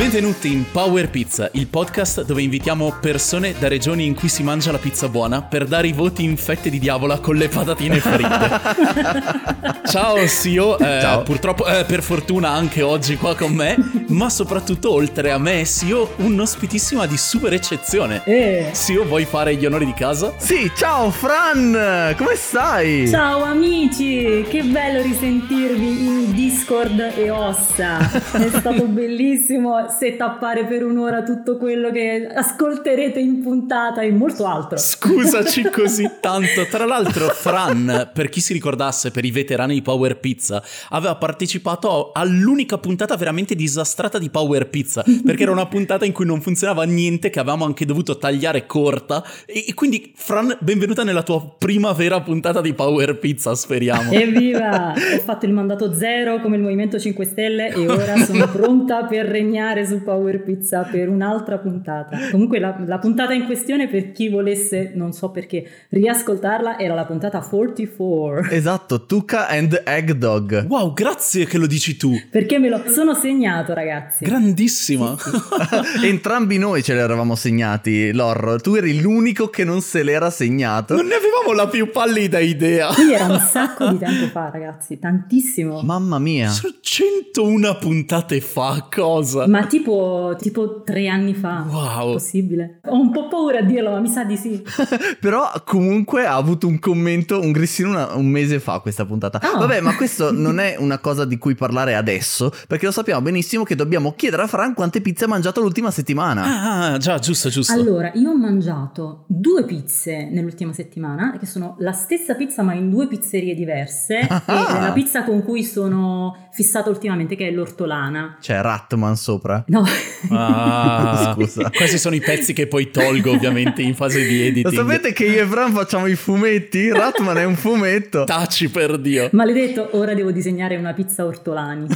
[0.00, 4.72] Benvenuti in Power Pizza, il podcast dove invitiamo persone da regioni in cui si mangia
[4.72, 9.78] la pizza buona per dare i voti in fette di diavola con le patatine fritte.
[9.90, 11.22] Ciao Sio, eh, Ciao.
[11.22, 13.76] purtroppo eh, per fortuna anche oggi qua con me,
[14.08, 18.22] ma soprattutto oltre a me Sio un ospitissima di super eccezione.
[18.24, 18.70] Eh.
[18.72, 20.32] Sio, vuoi fare gli onori di casa?
[20.38, 23.06] Sì, ciao Fran, come stai?
[23.06, 27.98] Ciao amici, che bello risentirvi in Discord e ossa.
[28.32, 34.78] È stato bellissimo setappare per un'ora tutto quello che ascolterete in puntata e molto altro.
[34.78, 36.66] Scusaci così tanto.
[36.66, 42.12] Tra l'altro, Fran, per chi si ricordasse, per i veterani di Power Pizza, aveva partecipato
[42.12, 45.04] all'unica puntata veramente disastrata di Power Pizza.
[45.24, 49.24] Perché era una puntata in cui non funzionava niente, che avevamo anche dovuto tagliare corta.
[49.46, 54.12] E, e quindi, Fran, benvenuta nella tua prima vera puntata di Power Pizza, speriamo.
[54.12, 54.92] Evviva!
[55.16, 59.26] Ho fatto il mandato zero come il Movimento 5 Stelle e ora sono pronta per
[59.26, 62.18] regnare su Power Pizza per un'altra puntata.
[62.30, 67.04] Comunque la, la puntata in questione per chi volesse, non so perché, riascoltarla era la
[67.04, 68.50] puntata 44.
[68.50, 70.66] Esatto, Tuca and Egg Dog.
[70.68, 72.14] Wow, grazie che lo dici tu.
[72.30, 74.24] Perché me lo sono segnato ragazzi.
[74.24, 75.16] Grandissima.
[76.02, 78.58] Entrambi noi ce l'eravamo segnati, Lorro.
[78.58, 80.94] Tu eri l'unico che non se l'era segnato.
[80.94, 82.88] Non ne avevamo la più pallida idea.
[82.88, 85.82] Quindi era un sacco di tempo fa ragazzi, tantissimo.
[85.82, 86.48] Mamma mia.
[86.48, 89.46] Sono 101 puntate fa, cosa?
[89.46, 91.64] Ma tipo, tipo tre anni fa.
[91.66, 92.12] Wow.
[92.14, 92.80] Possibile.
[92.86, 94.60] Ho un po' paura a dirlo, ma mi sa di sì.
[95.20, 99.40] Però comunque ha avuto un commento, un grissino una- un mese fa questa puntata.
[99.40, 99.58] Ah.
[99.58, 103.62] Vabbè, ma questo non è una cosa di cui parlare adesso, perché lo sappiamo benissimo
[103.62, 106.92] che dobbiamo chiedere a Fran quante pizze ha mangiato l'ultima settimana.
[106.92, 107.72] Ah, già, giusto, giusto.
[107.72, 112.90] Allora, io ho mangiato due pizze nell'ultima settimana, che sono la stessa pizza ma in
[112.90, 114.18] due pizzerie diverse.
[114.26, 118.38] e la pizza con cui sono fissata ultimamente, che è l'ortolana.
[118.40, 119.59] C'è Ratman sopra.
[119.66, 119.84] No,
[120.30, 121.70] Ah, Scusa.
[121.70, 124.74] Questi sono i pezzi che poi tolgo ovviamente in fase di Lo editing.
[124.74, 126.90] sapete che io e Fran facciamo i fumetti?
[126.90, 128.24] Ratman è un fumetto.
[128.24, 129.28] Taci per Dio.
[129.32, 131.86] maledetto, ora devo disegnare una pizza ortolani.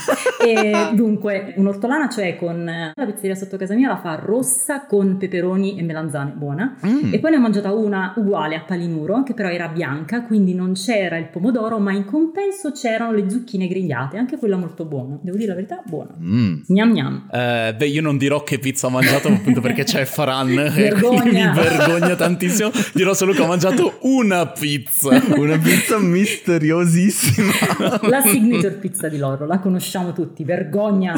[0.45, 5.79] e dunque, un'ortolana, cioè con la pizzeria sotto casa mia, la fa rossa con peperoni
[5.79, 6.77] e melanzane, buona.
[6.87, 7.13] Mm.
[7.13, 10.73] E poi ne ho mangiata una uguale a Palinuro, che però era bianca, quindi non
[10.75, 15.19] c'era il pomodoro, ma in compenso c'erano le zucchine grigliate, anche quella molto buona.
[15.21, 16.11] Devo dire la verità, buona.
[16.21, 16.55] Mm.
[16.67, 17.29] Gnam gnam.
[17.33, 21.21] Eh, beh, io non dirò che pizza ho mangiato appunto perché c'è Fran e Vergogna.
[21.21, 22.71] quindi mi vergogno tantissimo.
[22.93, 25.23] Dirò solo che ho mangiato una pizza.
[25.45, 27.53] Una pizza misteriosissima.
[28.09, 31.15] La signature pizza di Loro, la conosciamo tutti, vergogna.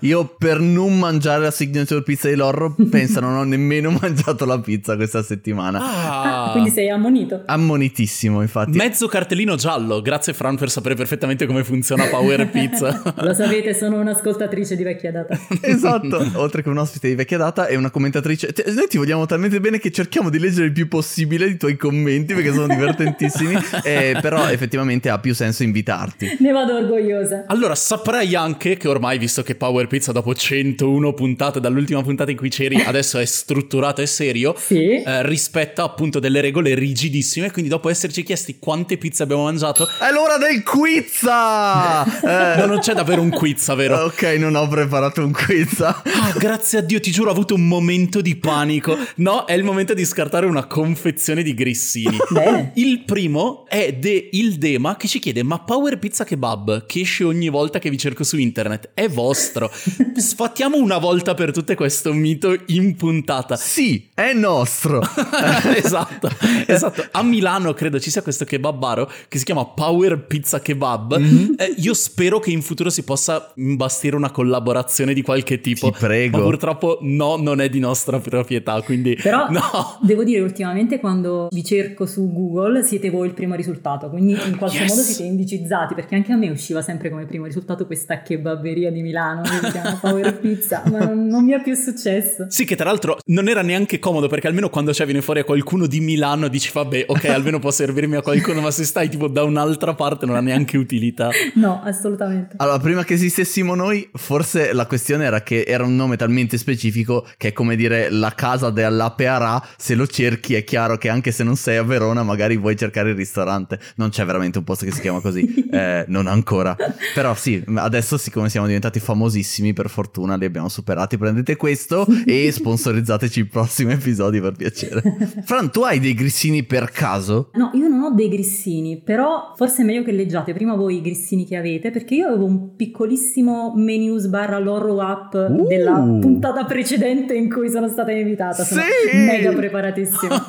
[0.00, 4.58] Io per non mangiare la signature pizza di Lorro penso non ho nemmeno mangiato la
[4.60, 5.78] pizza questa settimana.
[5.80, 7.42] Ah, Ah, quindi sei ammonito.
[7.46, 8.72] Ammonitissimo, infatti.
[8.76, 10.00] Mezzo cartellino giallo.
[10.02, 13.02] Grazie Fran per sapere perfettamente come funziona Power Pizza.
[13.16, 15.38] Lo sapete, sono un'ascoltatrice di vecchia data.
[15.60, 18.52] Esatto, oltre che un ospite di vecchia data e una commentatrice.
[18.52, 21.76] Te- Noi ti vogliamo talmente bene che cerchiamo di leggere il più possibile i tuoi
[21.76, 23.56] commenti perché sono divertentissimi.
[23.84, 26.36] eh, però effettivamente ha più senso invitarti.
[26.40, 27.44] Ne vado orgogliosa.
[27.46, 32.36] Allora, saprei anche che ormai, visto che Power Pizza dopo 101 puntate, dall'ultima puntata in
[32.36, 35.02] cui c'eri, adesso è strutturato e serio, Sì.
[35.02, 37.50] eh, rispetta appunto delle regole rigidissime.
[37.50, 42.04] Quindi, dopo esserci chiesti quante pizze abbiamo mangiato, È l'ora del quizza!
[42.04, 43.96] Eh, no, non c'è davvero un quiz, vero?
[44.04, 45.80] Ok, non ho preparato un quiz.
[45.80, 46.02] Ah,
[46.38, 48.96] grazie a Dio, ti giuro, ho avuto un momento di panico.
[49.16, 52.16] No, è il momento di scartare una confezione di grissini.
[52.74, 57.24] Il primo è De Il Dema che ci chiede: Ma Power Pizza Kebab che esce
[57.24, 59.70] ogni volta che vi cerco su internet è vostro?
[60.16, 63.56] Sfattiamo una volta per tutte questo mito in puntata.
[63.56, 65.02] Sì, è nostro.
[65.76, 66.30] esatto,
[66.66, 67.06] esatto.
[67.10, 71.18] A Milano credo ci sia questo kebabaro che si chiama Power Pizza Kebab.
[71.18, 71.54] Mhm.
[71.58, 74.68] Eh, io spero che in futuro si possa imbastire una collaborazione
[75.12, 75.90] di qualche tipo.
[75.90, 76.38] Ti prego.
[76.38, 79.98] Ma purtroppo no, non è di nostra proprietà, quindi Però no.
[80.02, 84.56] devo dire ultimamente quando vi cerco su Google siete voi il primo risultato, quindi in
[84.56, 84.88] qualche Yes.
[84.90, 89.02] modo siete indicizzati perché anche a me usciva sempre come primo risultato questa kebaberia di
[89.02, 92.46] Milano che si chiama Power Pizza, ma non, non mi è più successo.
[92.48, 95.44] Sì, che tra l'altro non era neanche comodo perché almeno quando cioè, viene fuori a
[95.44, 99.28] qualcuno di Milano dici vabbè, ok, almeno può servirmi a qualcuno, ma se stai tipo
[99.28, 101.30] da un'altra parte non ha neanche utilità.
[101.54, 102.54] No, assolutamente.
[102.58, 107.26] Allora, prima che esistessimo noi, forse la questione era che era un nome talmente specifico
[107.36, 111.32] che è come dire la casa della Pearà, se lo cerchi è chiaro che anche
[111.32, 113.78] se non sei a Verona magari vuoi cercare il ristorante.
[113.96, 116.76] Non c'è veramente un posto che si chiama così, eh, non ancora.
[117.14, 122.50] Però sì, adesso siccome siamo diventati famosissimi per fortuna li abbiamo superati, prendete questo e
[122.50, 125.02] sponsorizzateci i prossimi episodi per piacere.
[125.44, 127.50] Fran, tu hai dei grissini per caso?
[127.54, 131.00] No, io non ho dei grissini, però forse è meglio che leggiate prima voi i
[131.00, 135.66] grissini che avete, perché io avevo un piccolissimo menus barra loro up Uh.
[135.68, 138.64] della puntata precedente in cui sono stata invitata.
[138.64, 139.16] Sono Sì!
[139.16, 140.44] mega preparatissima.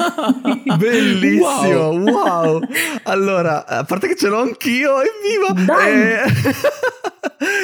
[0.78, 2.60] Bellissimo, wow.
[3.04, 5.64] Allora, a parte che ce l'ho anch'io, evviva!
[5.66, 6.02] Dai!
[6.02, 6.22] Eh,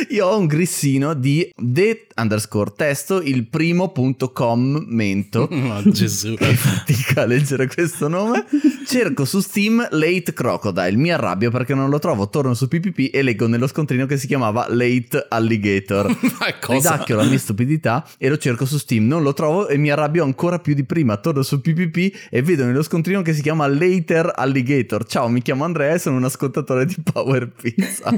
[0.09, 5.47] Io ho un grissino di the underscore testo, il primo punto commento.
[5.67, 6.35] Oh, Gesù.
[6.37, 8.45] Che fatica a leggere questo nome.
[8.85, 10.95] Cerco su Steam Late Crocodile.
[10.95, 12.29] Mi arrabbio perché non lo trovo.
[12.29, 16.07] Torno su PPP e leggo nello scontrino che si chiamava Late Alligator.
[16.39, 16.91] Ma cosa?
[16.91, 19.07] Ridacchio la mia stupidità e lo cerco su Steam.
[19.07, 21.17] Non lo trovo e mi arrabbio ancora più di prima.
[21.17, 25.05] Torno su PPP e vedo nello scontrino che si chiama Later Alligator.
[25.05, 28.13] Ciao, mi chiamo Andrea e sono un ascoltatore di Power Pizza.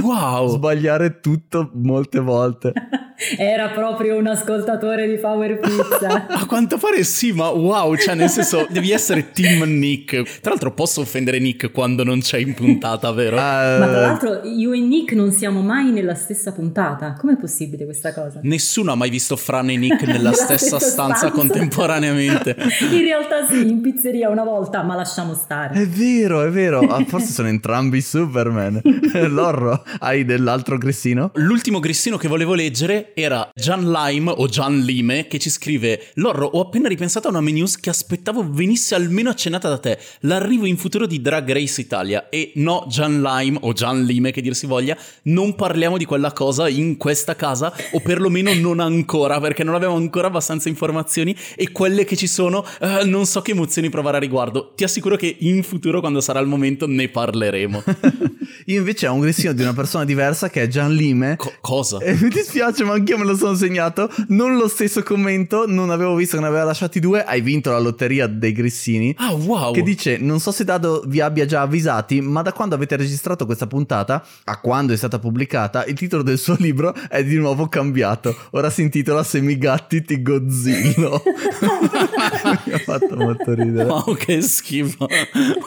[0.00, 0.48] Wow.
[0.48, 2.72] Sbagliare tutto molte volte.
[3.36, 6.26] Era proprio un ascoltatore di Power Pizza.
[6.30, 10.40] A quanto pare sì, ma wow, cioè nel senso devi essere team Nick.
[10.40, 13.34] Tra l'altro posso offendere Nick quando non c'è in puntata, vero?
[13.34, 17.14] Ma tra l'altro io e Nick non siamo mai nella stessa puntata.
[17.18, 18.38] Com'è possibile questa cosa?
[18.44, 21.30] Nessuno ha mai visto Fran e Nick nella Nella stessa stessa stanza stanza.
[21.36, 22.56] contemporaneamente.
[22.92, 25.74] In realtà sì, in pizzeria una volta, ma lasciamo stare.
[25.74, 26.78] È vero, è vero.
[26.80, 28.80] Ah, forse sono entrambi Superman.
[29.28, 31.30] Lorro, hai dell'altro grissino?
[31.34, 36.46] L'ultimo grissino che volevo leggere era Gian Lime o Gian Lime che ci scrive Lorro,
[36.46, 39.98] ho appena ripensato a una news che aspettavo venisse almeno accennata da te.
[40.20, 42.28] L'arrivo in futuro di Drag Race Italia.
[42.28, 46.32] E no, Gian Lime o Gian Lime che dir si voglia, non parliamo di quella
[46.32, 51.70] cosa in questa casa o perlomeno non ancora perché non abbiamo ancora abbastanza informazioni e
[51.70, 54.72] quelle che ci sono eh, non so che emozioni provare a riguardo.
[54.74, 57.84] Ti assicuro che in futuro quando sarà il momento ne parleremo.
[58.66, 61.36] Io invece ho un grissino di una persona diversa che è Gian Lime.
[61.36, 61.98] Co- cosa?
[62.08, 64.10] E mi dispiace, ma anch'io me lo sono segnato.
[64.28, 67.22] Non lo stesso commento, non avevo visto che ne aveva lasciati due.
[67.22, 69.14] Hai vinto la lotteria dei grissini.
[69.18, 69.72] Ah wow!
[69.72, 73.44] Che dice: Non so se Dado vi abbia già avvisati, ma da quando avete registrato
[73.44, 77.68] questa puntata a quando è stata pubblicata, il titolo del suo libro è di nuovo
[77.68, 78.34] cambiato.
[78.52, 81.22] Ora si intitola Semigatti ti Godzillo.
[82.64, 83.88] Mi ha fatto molto ridere.
[83.88, 85.06] Wow, che schifo.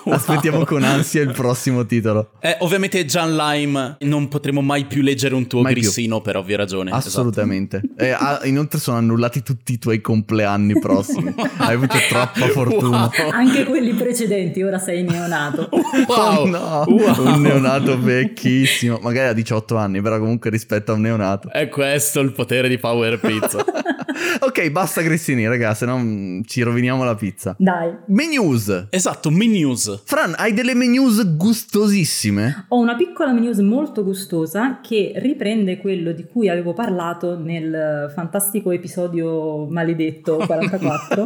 [0.03, 0.13] Wow.
[0.15, 2.31] Aspettiamo con ansia il prossimo titolo.
[2.39, 5.81] Eh, ovviamente Gian Lime non potremo mai più leggere un tuo Mai più.
[5.81, 6.89] grissino per ovvie ragioni.
[6.89, 7.07] esatto.
[7.07, 7.81] Assolutamente.
[7.97, 11.33] E, ah, inoltre sono annullati tutti i tuoi compleanni prossimi.
[11.57, 13.09] Hai avuto troppa fortuna.
[13.17, 13.29] Wow.
[13.31, 15.69] Anche quelli precedenti, ora sei neonato.
[16.07, 16.35] Wow.
[16.41, 17.33] Oh no, Wow.
[17.35, 18.99] un neonato vecchissimo.
[19.01, 21.49] Magari ha 18 anni, però comunque rispetto a un neonato.
[21.49, 23.63] È questo il potere di Power Pizza.
[24.39, 27.55] ok, basta grissini, ragazzi, se no mm, ci roviniamo la pizza.
[27.57, 28.87] Dai, Menus.
[28.89, 30.01] esatto, menus.
[30.05, 32.65] Fran, hai delle menus gustosissime?
[32.67, 38.71] ho una piccola news molto gustosa che riprende quello di cui avevo parlato nel fantastico
[38.71, 41.25] episodio maledetto 44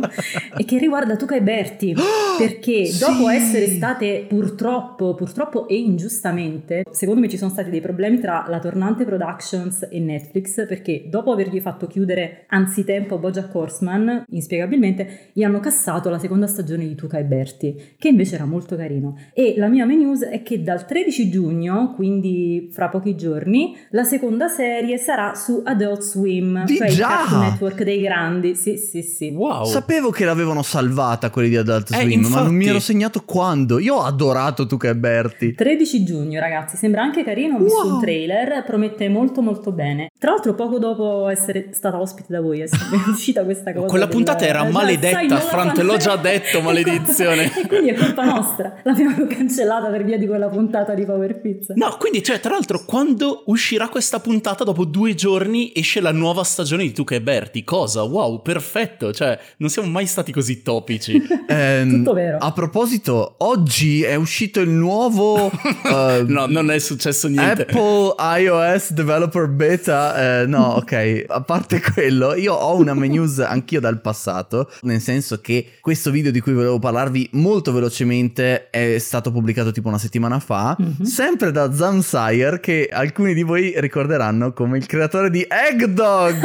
[0.57, 1.95] e che riguarda Tuca e Berti
[2.38, 3.00] perché sì!
[3.00, 8.45] dopo essere state purtroppo, purtroppo e ingiustamente, secondo me ci sono stati dei problemi tra
[8.48, 15.44] la Tornante Productions e Netflix perché dopo avergli fatto chiudere anzitempo Bojack Horseman, inspiegabilmente, gli
[15.44, 19.17] hanno cassato la seconda stagione di Tuca e Berti, che invece era molto carino.
[19.33, 24.03] E la mia main news è che dal 13 giugno, quindi fra pochi giorni, la
[24.03, 26.94] seconda serie sarà su Adult Swim, Di cioè già!
[26.94, 28.56] il Cartoon Network dei grandi.
[28.56, 29.29] Sì, sì, sì.
[29.29, 29.65] Wow.
[29.65, 32.69] Sapevo che l'avevano salvata quelli di Adult Eh, Swim, ma non mi infatti.
[32.69, 33.79] ero segnato quando.
[33.79, 35.53] Io ho adorato tu che Berti.
[35.53, 37.56] 13 giugno, ragazzi, sembra anche carino.
[37.57, 37.95] Ho visto Wow.
[37.95, 40.09] un trailer, promette molto molto bene.
[40.18, 42.69] Tra l'altro, poco dopo essere stata ospite da voi, è è
[43.09, 43.88] uscita questa cosa.
[43.88, 47.52] Quella del- puntata era maledetta, Fran, te l'ho già detto, maledizione.
[47.56, 48.76] E quindi è colpa nostra.
[48.83, 51.74] L'abbiamo cancellata per via di quella puntata di Power Pizza.
[51.76, 56.44] No, quindi, cioè, tra l'altro, quando uscirà questa puntata, dopo due giorni esce la nuova
[56.44, 57.64] stagione di Tuca e Berti.
[57.64, 58.04] Cosa?
[58.04, 59.14] Wow, perfetto.
[59.14, 61.21] Cioè, non siamo mai stati così topici.
[61.47, 62.38] Ehm, Tutto vero.
[62.40, 67.64] A proposito, oggi è uscito il nuovo eh, no, non è successo niente.
[67.64, 70.42] Apple iOS Developer Beta.
[70.42, 75.40] eh, no, ok, a parte quello, io ho una news anch'io dal passato, nel senso
[75.42, 80.40] che questo video di cui volevo parlarvi molto velocemente è stato pubblicato tipo una settimana
[80.40, 81.04] fa, Mhm.
[81.04, 86.44] sempre da Zamsire, che alcuni di voi ricorderanno come il creatore di Eggdog.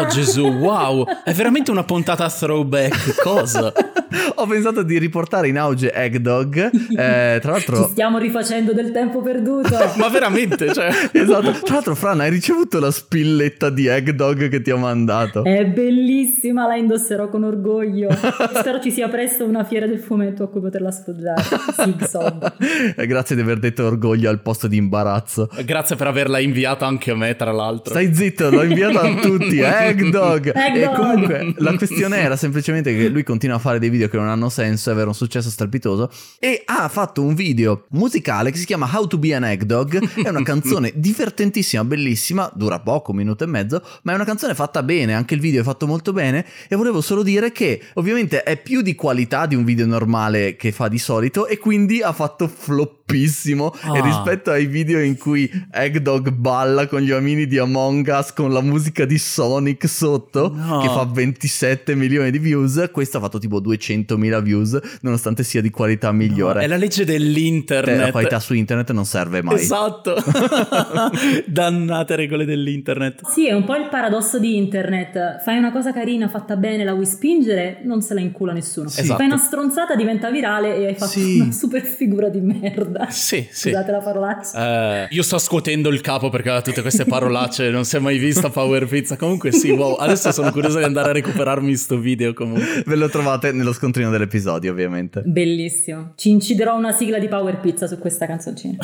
[0.00, 3.20] Oh Gesù, wow, è veramente una puntata throwback.
[3.22, 3.72] Cosa?
[4.36, 6.56] Ho pensato di riportare in auge Eggdog.
[6.96, 7.84] Eh, tra l'altro...
[7.84, 9.76] Ci stiamo rifacendo del tempo perduto.
[9.96, 10.88] Ma veramente, cioè...
[11.12, 11.50] Esatto.
[11.64, 15.06] Tra l'altro, Fran, hai ricevuto la spilletta di Eggdog che ti ho mandato?
[15.42, 18.08] È bellissima, la indosserò con orgoglio.
[18.54, 20.90] Spero ci sia presto una fiera del fumetto a cui poterla.
[20.90, 22.06] Sig.
[22.96, 25.48] Eh, grazie di aver detto orgoglio al posto di imbarazzo.
[25.64, 27.90] Grazie per averla inviata anche a me, tra l'altro.
[27.92, 29.58] Stai zitto, l'ho inviato a tutti.
[29.60, 30.52] Eggdog.
[30.54, 30.94] E Eggdog.
[30.94, 34.48] comunque la questione era semplicemente che lui continua a fare dei video che non hanno
[34.48, 36.10] senso e avere un successo strepitoso.
[36.38, 40.22] E ha fatto un video musicale che si chiama How to be an Eggdog.
[40.22, 44.54] È una canzone divertentissima, bellissima, dura poco, un minuto e mezzo, ma è una canzone
[44.54, 46.44] fatta bene, anche il video è fatto molto bene.
[46.68, 50.72] E volevo solo dire che ovviamente è più di qualità di un video normale che
[50.72, 53.72] fa di solito e quindi ha fatto floppissimo.
[53.94, 54.02] E Ah.
[54.02, 58.60] rispetto ai video in cui Eggdog balla con gli omini di Among Us con la
[58.60, 60.80] musica di Sonic sotto, No.
[60.80, 65.70] che fa 27 milioni di views, questo ha fatto tipo 200.000 views, nonostante sia di
[65.70, 66.62] qualità migliore.
[66.62, 67.98] È la legge Te, dell'internet.
[67.98, 69.54] la qualità su internet non serve mai.
[69.54, 70.14] Esatto.
[71.46, 73.26] Dannate regole dell'internet.
[73.30, 74.86] Sì, è un po' il paradosso di internet.
[75.42, 78.88] Fai una cosa carina, fatta bene, la vuoi spingere, non se la incula nessuno.
[78.88, 79.16] Esatto.
[79.16, 81.40] Fai una stronzata, diventa virale e hai fatto Sì.
[81.40, 83.06] una super figura di merda.
[83.10, 83.68] Sì, sì.
[83.70, 85.04] Scusate la parolaccia.
[85.04, 88.18] Eh, io sto scuotendo il capo perché ha tutte queste parolacce non si è mai
[88.18, 89.16] vista Power Pizza.
[89.16, 92.82] Comunque sì, wow, adesso sono curioso di andare a recuperarmi sto video comunque.
[92.86, 95.22] Ve lo trovate nello scontrino dell'episodio, ovviamente.
[95.24, 96.12] Bellissimo.
[96.16, 98.76] Ci inciderò una sigla di Power Pizza su questa canzoncina.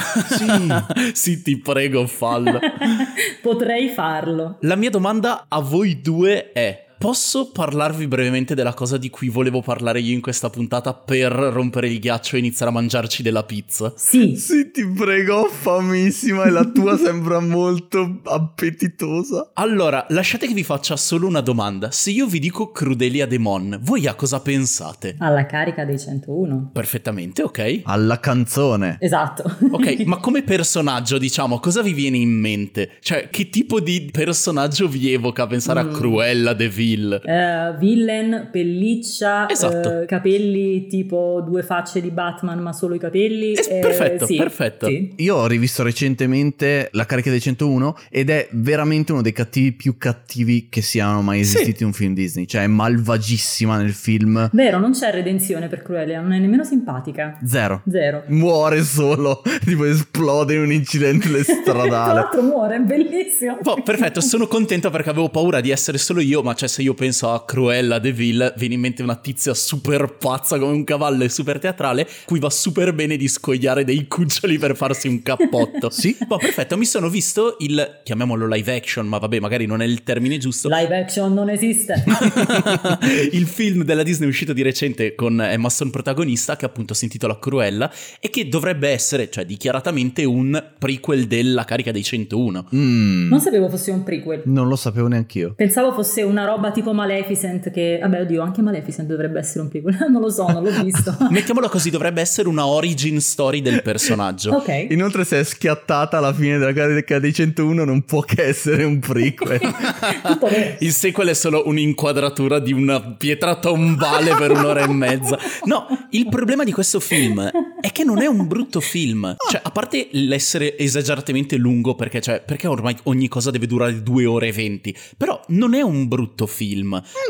[1.13, 2.59] sì, ti prego, fallo.
[3.43, 4.57] Potrei farlo.
[4.61, 9.61] La mia domanda a voi due è: posso parlarvi brevemente della cosa di cui volevo
[9.63, 13.93] parlare io in questa puntata per rompere il ghiaccio e iniziare a mangiarci della pizza?
[13.97, 14.37] Sì.
[14.37, 19.51] Sì, ti prego, famissima e la tua sembra molto appetitosa.
[19.55, 21.91] Allora, lasciate che vi faccia solo una domanda.
[21.91, 25.17] Se io vi dico Crudelia Demon, voi a cosa pensate?
[25.19, 26.71] Alla carica dei 101.
[26.73, 27.81] Perfettamente, ok.
[27.85, 28.97] Alla canzone.
[29.01, 29.43] Esatto.
[29.71, 32.93] Ok, ma come personaggio, diciamo, cosa vi viene in mente?
[33.01, 35.93] Cioè, che tipo di personaggio vi evoca a pensare a Mm.
[35.93, 36.94] Cruella de Vil?
[36.95, 40.03] Eh, villain, pelliccia, Esatto.
[40.03, 43.53] eh, capelli tipo due facce di Batman ma solo i capelli.
[43.53, 44.87] Es- eh, perfetto, sì, perfetto.
[44.87, 45.13] sì.
[45.17, 49.97] Io ho rivisto recentemente La carica dei 101 ed è veramente uno dei cattivi più
[49.99, 51.57] cattivi che siano mai Sì.
[51.57, 52.47] esistiti in un film Disney.
[52.47, 54.49] Cioè, è malvagissima nel film.
[54.53, 57.39] Vero, non c'è redenzione per Cruelia, non è nemmeno simpatica.
[57.45, 57.83] Zero.
[57.89, 58.23] Zero.
[58.29, 62.15] Muore solo, tipo esplode in un incidente Tra stradale.
[62.21, 63.59] l'altro muore, è bellissimo.
[63.61, 66.95] Boh, perfetto, sono contento perché avevo paura di essere solo io, ma cioè se io
[66.95, 71.23] penso a Cruella de Vil, viene in mente una tizia super pazza come un cavallo
[71.23, 75.91] e super teatrale, cui va super bene di scogliare dei cuccioli per farsi un cappotto.
[75.95, 76.17] Sì.
[76.27, 80.03] Boh, perfetto, mi sono visto il, chiamiamolo live action, ma vabbè, magari non è il
[80.03, 80.69] termine giusto.
[80.69, 82.03] Live action non esiste.
[83.31, 87.39] il film della Disney uscito di recente con Emma Stone protagonista che appunto si intitola
[87.39, 92.67] Cruella e che dovrebbe essere, cioè dichiaratamente un prequel della carica dei 101.
[92.75, 94.43] Mm, Non sapevo fosse un prequel.
[94.47, 95.55] non lo sapevo neanch'io.
[95.55, 97.99] Pensavo fosse una roba tipo Maleficent che...
[98.01, 99.97] Vabbè, oddio, anche Maleficent dovrebbe essere un prequel.
[100.11, 101.17] non lo so, non l'ho visto.
[101.31, 104.53] Mettiamolo così, dovrebbe essere una origin story del personaggio.
[104.53, 104.87] ok.
[104.91, 108.99] Inoltre, se è schiattata alla fine della carica dei 101, non può che essere un
[108.99, 109.61] prequel.
[110.81, 115.39] Il sequel è solo un'inquadratura di una pietra tombale per un'ora e mezza.
[115.65, 119.35] No, il problema di questo film è che non è un brutto film.
[119.51, 124.25] Cioè, a parte l'essere esageratamente lungo, perché, cioè, perché ormai ogni cosa deve durare due
[124.27, 124.97] ore e venti.
[125.17, 126.54] Però non è un brutto film.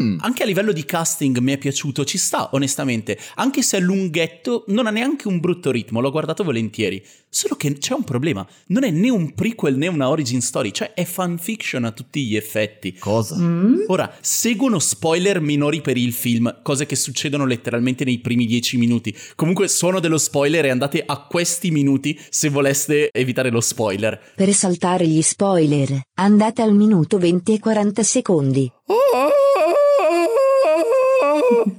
[0.02, 0.19] Mm.
[0.21, 3.19] Anche a livello di casting mi è piaciuto, ci sta, onestamente.
[3.37, 7.04] Anche se è lunghetto, non ha neanche un brutto ritmo, l'ho guardato volentieri.
[7.34, 8.46] Solo che c'è un problema.
[8.68, 12.36] Non è né un prequel né una origin story, cioè è fanfiction a tutti gli
[12.36, 12.94] effetti.
[12.96, 13.36] Cosa?
[13.36, 13.86] Mm.
[13.88, 19.12] Ora, seguono spoiler minori per il film, cose che succedono letteralmente nei primi dieci minuti.
[19.34, 24.16] Comunque, suono dello spoiler e andate a questi minuti se voleste evitare lo spoiler.
[24.36, 28.70] Per saltare gli spoiler, andate al minuto 20 e 40 secondi.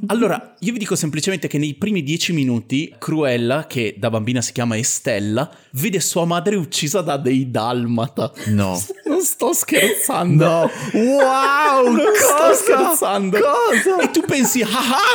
[0.07, 4.51] Allora, io vi dico semplicemente che nei primi dieci minuti, Cruella, che da bambina si
[4.51, 8.31] chiama Estella, vede sua madre uccisa da dei dalmata.
[8.47, 8.81] No.
[9.05, 10.43] Non sto scherzando.
[10.45, 10.69] No.
[10.93, 11.85] Wow!
[11.93, 12.53] Non cosa?
[12.53, 13.39] sto scherzando.
[13.39, 14.01] Cosa?
[14.01, 14.67] E tu pensi, ah,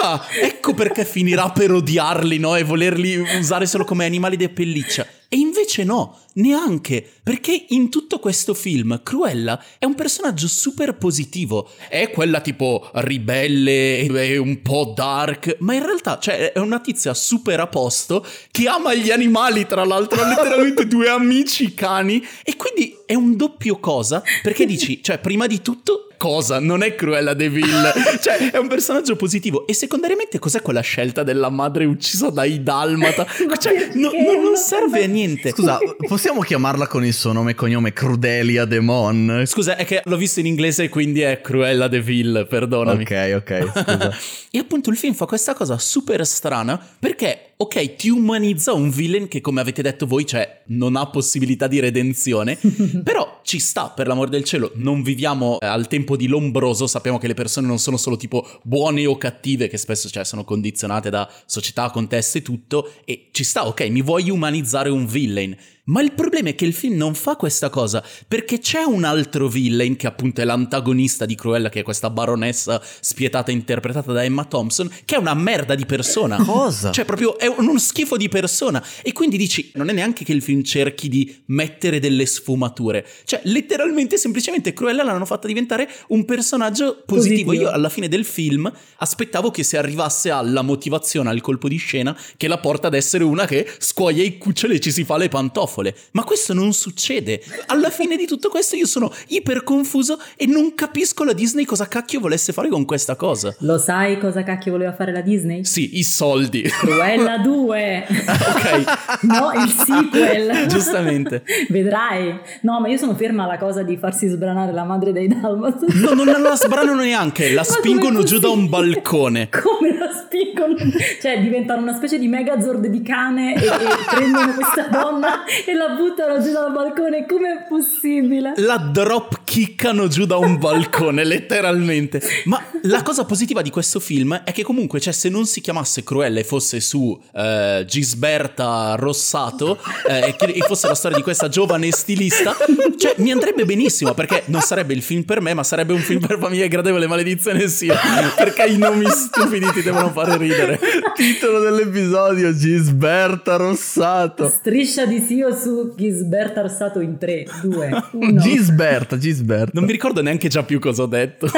[0.03, 2.57] ah, ecco perché finirà per odiarli, no?
[2.57, 5.07] E volerli usare solo come animali di pelliccia.
[5.29, 11.71] E invece no, neanche, perché in tutto questo film Cruella è un personaggio super positivo,
[11.89, 17.15] è quella tipo ribelle, è un po' dark, ma in realtà cioè, è una tizia
[17.15, 22.57] super a posto che ama gli animali, tra l'altro ha letteralmente due amici cani e
[22.57, 27.33] quindi è un doppio cosa, perché dici, cioè prima di tutto cosa, non è Cruella
[27.33, 29.67] de Vil, cioè è un personaggio positivo.
[29.67, 33.27] E secondariamente cos'è quella scelta della madre uccisa dai Dalmata?
[33.61, 35.51] Cioè, no, no, non serve a niente.
[35.51, 39.43] Scusa, possiamo chiamarla con il suo nome e cognome Crudelia Demon?
[39.47, 43.03] Scusa, è che l'ho visto in inglese quindi è Cruella de Vil, perdonami.
[43.03, 44.17] Ok, ok, scusa.
[44.51, 49.29] e appunto il film fa questa cosa super strana perché ok, ti umanizza un villain
[49.29, 52.59] che come avete detto voi, cioè, non ha possibilità di redenzione,
[53.05, 57.19] però ci sta, per l'amor del cielo, non viviamo eh, al tempo di Lombroso, sappiamo
[57.19, 61.11] che le persone non sono solo tipo buone o cattive, che spesso cioè, sono condizionate
[61.11, 65.55] da società, contesto e tutto, e ci sta, ok, mi vuoi umanizzare un villain,
[65.91, 69.49] ma il problema è che il film non fa questa cosa, perché c'è un altro
[69.49, 74.45] villain che appunto è l'antagonista di Cruella, che è questa baronessa spietata interpretata da Emma
[74.45, 76.37] Thompson, che è una merda di persona.
[76.45, 76.93] Cosa?
[76.93, 78.85] Cioè proprio è uno schifo di persona.
[79.03, 83.07] E quindi dici, non è neanche che il film cerchi di mettere delle sfumature.
[83.25, 87.51] Cioè letteralmente, semplicemente Cruella l'hanno fatta diventare un personaggio positivo.
[87.51, 87.53] positivo.
[87.53, 92.17] Io alla fine del film aspettavo che si arrivasse alla motivazione, al colpo di scena,
[92.37, 95.29] che la porta ad essere una che scuoia i cuccioli e ci si fa le
[95.29, 95.95] pantofole.
[96.13, 97.43] Ma questo non succede.
[97.67, 101.89] Alla fine di tutto questo io sono iper confuso e non capisco la Disney cosa
[101.89, 103.55] cacchio volesse fare con questa cosa.
[103.61, 105.65] Lo sai cosa cacchio voleva fare la Disney?
[105.65, 106.63] Sì, i soldi.
[106.63, 108.07] Cruella 2.
[108.09, 109.23] ok.
[109.23, 110.67] no, il sequel.
[110.67, 111.43] Giustamente.
[111.69, 112.39] Vedrai.
[112.63, 115.85] No, ma io sono ferma alla cosa di farsi sbranare la madre dei Dalmat.
[115.95, 119.49] No, non la sbranano neanche, la spingono giù da un balcone.
[119.49, 120.77] Come la spingono?
[121.21, 123.71] Cioè, diventano una specie di megazord di cane e, e
[124.15, 127.27] prendono questa donna e la buttano giù dal balcone.
[127.27, 128.55] Com'è possibile?
[128.57, 132.23] La drop kickano giù da un balcone, letteralmente.
[132.45, 136.03] Ma la cosa positiva di questo film è che comunque, cioè, se non si chiamasse
[136.03, 141.91] Cruella e fosse su eh, Gisberta Rossato eh, e fosse la storia di questa giovane
[141.91, 142.57] stilista,
[142.97, 146.25] cioè, mi andrebbe benissimo perché non sarebbe il film per me, ma sarebbe un film
[146.27, 147.97] per famiglie gradevole, maledizione sia.
[148.37, 150.79] Perché i nomi stupidi ti devono fare ridere.
[151.15, 154.49] Titolo dell'episodio: Gisberta Rossato.
[154.49, 158.41] Striscia di Sio su Gisberta Rossato in 3, 2, 1.
[158.41, 159.73] Gisberta, Gisberta.
[159.75, 161.49] Non mi ricordo neanche già più cosa ho detto.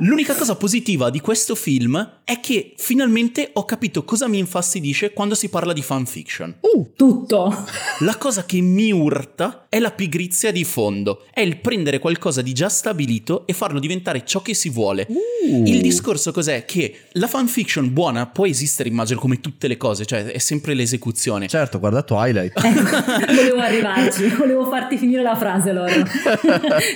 [0.00, 4.69] L'unica cosa positiva di questo film è che finalmente ho capito cosa mi infastidisce
[5.12, 6.56] quando si parla di fanfiction.
[6.60, 7.66] Uh, tutto.
[8.00, 12.52] La cosa che mi urta è la pigrizia di fondo, è il prendere qualcosa di
[12.52, 15.06] già stabilito e farlo diventare ciò che si vuole.
[15.08, 15.64] Uh.
[15.64, 16.64] Il discorso cos'è?
[16.64, 21.46] Che la fanfiction buona può esistere, immagino, come tutte le cose, cioè è sempre l'esecuzione.
[21.46, 22.52] Certo, guarda Twilight.
[22.56, 25.92] Ecco, volevo arrivarci, volevo farti finire la frase, Loro.